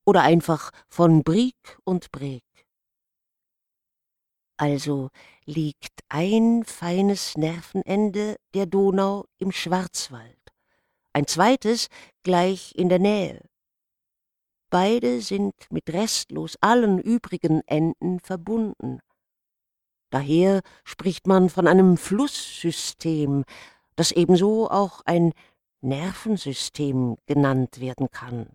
[0.05, 2.43] oder einfach von Brieg und Breg.
[4.57, 5.09] Also
[5.43, 10.37] liegt ein feines Nervenende der Donau im Schwarzwald,
[11.13, 11.87] ein zweites
[12.21, 13.41] gleich in der Nähe.
[14.69, 18.99] Beide sind mit restlos allen übrigen Enden verbunden.
[20.11, 23.45] Daher spricht man von einem Flusssystem,
[23.95, 25.33] das ebenso auch ein
[25.83, 28.47] Nervensystem genannt werden kann,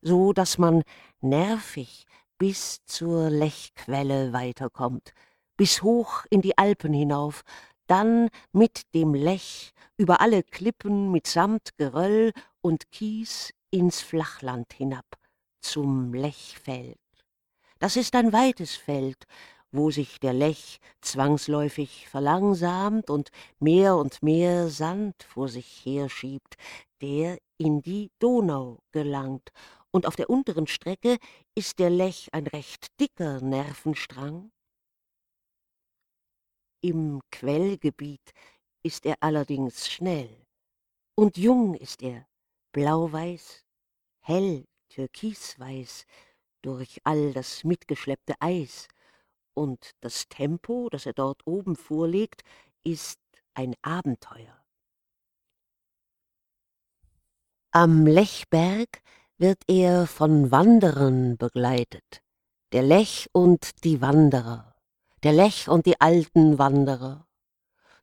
[0.00, 0.82] so dass man
[1.20, 2.06] nervig
[2.38, 5.12] bis zur Lechquelle weiterkommt,
[5.56, 7.42] bis hoch in die Alpen hinauf,
[7.86, 15.06] dann mit dem Lech über alle Klippen mitsamt Geröll und Kies ins Flachland hinab,
[15.60, 16.98] zum Lechfeld.
[17.78, 19.24] Das ist ein weites Feld,
[19.74, 26.54] wo sich der Lech zwangsläufig verlangsamt und mehr und mehr Sand vor sich herschiebt,
[27.02, 29.50] der in die Donau gelangt,
[29.90, 31.18] und auf der unteren Strecke
[31.54, 34.50] ist der Lech ein recht dicker Nervenstrang.
[36.80, 38.32] Im Quellgebiet
[38.84, 40.30] ist er allerdings schnell,
[41.16, 42.26] und jung ist er,
[42.72, 43.64] blauweiß,
[44.20, 46.06] hell türkisweiß,
[46.62, 48.88] durch all das mitgeschleppte Eis,
[49.54, 52.42] und das Tempo, das er dort oben vorlegt,
[52.82, 53.20] ist
[53.54, 54.60] ein Abenteuer.
[57.70, 59.02] Am Lechberg
[59.36, 62.22] wird er von Wanderern begleitet,
[62.72, 64.76] der Lech und die Wanderer,
[65.22, 67.26] der Lech und die alten Wanderer.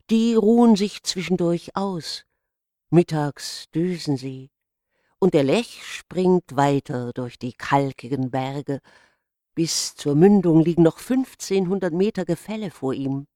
[0.09, 2.25] Die ruhen sich zwischendurch aus,
[2.89, 4.51] mittags düsen sie,
[5.19, 8.81] und der Lech springt weiter durch die kalkigen Berge
[9.55, 13.27] bis zur Mündung liegen noch 1500 Meter Gefälle vor ihm.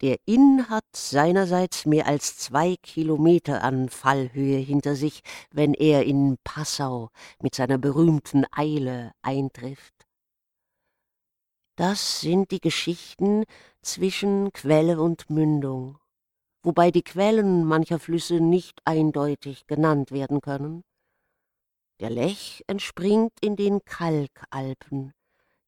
[0.00, 6.36] Der Inn hat seinerseits mehr als zwei Kilometer an Fallhöhe hinter sich, wenn er in
[6.44, 7.10] Passau
[7.42, 10.06] mit seiner berühmten Eile eintrifft.
[11.74, 13.44] Das sind die Geschichten
[13.82, 15.98] zwischen Quelle und Mündung,
[16.62, 20.84] wobei die Quellen mancher Flüsse nicht eindeutig genannt werden können.
[22.00, 25.12] Der Lech entspringt in den Kalkalpen,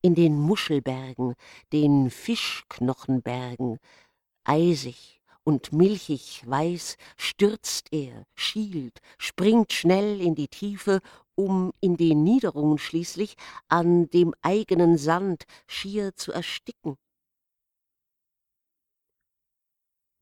[0.00, 1.34] in den Muschelbergen,
[1.72, 3.78] den Fischknochenbergen.
[4.44, 11.00] Eisig und milchig weiß stürzt er, schielt, springt schnell in die Tiefe,
[11.34, 13.34] um in den Niederungen schließlich
[13.68, 16.96] an dem eigenen Sand schier zu ersticken.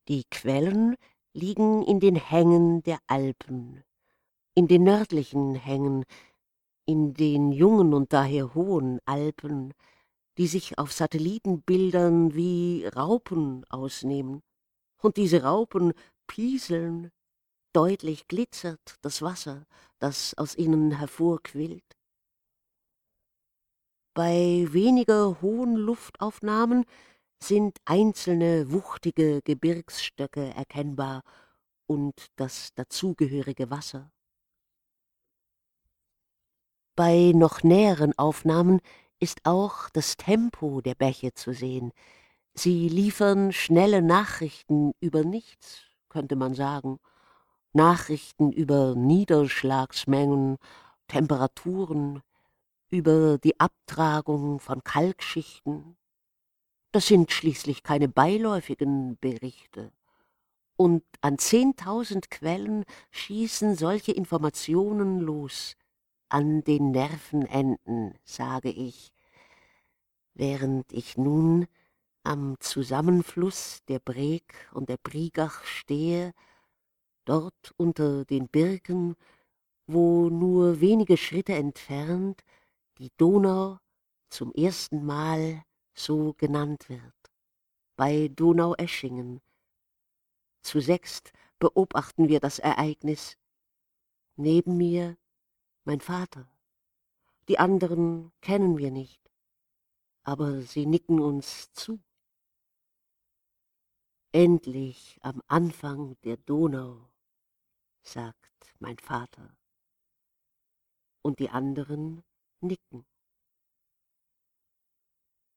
[0.08, 0.96] Die Quellen
[1.34, 3.84] liegen in den Hängen der Alpen,
[4.58, 6.04] in den nördlichen Hängen,
[6.84, 9.72] in den jungen und daher hohen Alpen,
[10.36, 14.42] die sich auf Satellitenbildern wie Raupen ausnehmen.
[15.00, 15.92] Und diese Raupen
[16.26, 17.12] pieseln,
[17.72, 19.64] deutlich glitzert das Wasser,
[20.00, 21.96] das aus ihnen hervorquillt.
[24.12, 26.84] Bei weniger hohen Luftaufnahmen
[27.40, 31.22] sind einzelne wuchtige Gebirgsstöcke erkennbar
[31.86, 34.10] und das dazugehörige Wasser.
[36.98, 38.80] Bei noch näheren Aufnahmen
[39.20, 41.92] ist auch das Tempo der Bäche zu sehen.
[42.54, 46.98] Sie liefern schnelle Nachrichten über nichts, könnte man sagen.
[47.72, 50.56] Nachrichten über Niederschlagsmengen,
[51.06, 52.20] Temperaturen,
[52.90, 55.96] über die Abtragung von Kalkschichten.
[56.90, 59.92] Das sind schließlich keine beiläufigen Berichte.
[60.74, 65.76] Und an zehntausend Quellen schießen solche Informationen los,
[66.28, 69.12] an den Nervenenden, sage ich,
[70.34, 71.66] während ich nun
[72.22, 76.34] am Zusammenfluss der Breg und der Brigach stehe,
[77.24, 79.16] dort unter den Birken,
[79.86, 82.42] wo nur wenige Schritte entfernt
[82.98, 83.78] die Donau
[84.28, 85.62] zum ersten Mal
[85.94, 87.14] so genannt wird,
[87.96, 89.40] bei Donaueschingen.
[90.62, 93.36] Zu sechst beobachten wir das Ereignis.
[94.36, 95.16] Neben mir
[95.88, 96.46] mein Vater.
[97.48, 99.22] Die anderen kennen wir nicht,
[100.22, 101.98] aber sie nicken uns zu.
[104.30, 107.08] Endlich am Anfang der Donau,
[108.02, 109.56] sagt mein Vater.
[111.22, 112.22] Und die anderen
[112.60, 113.06] nicken.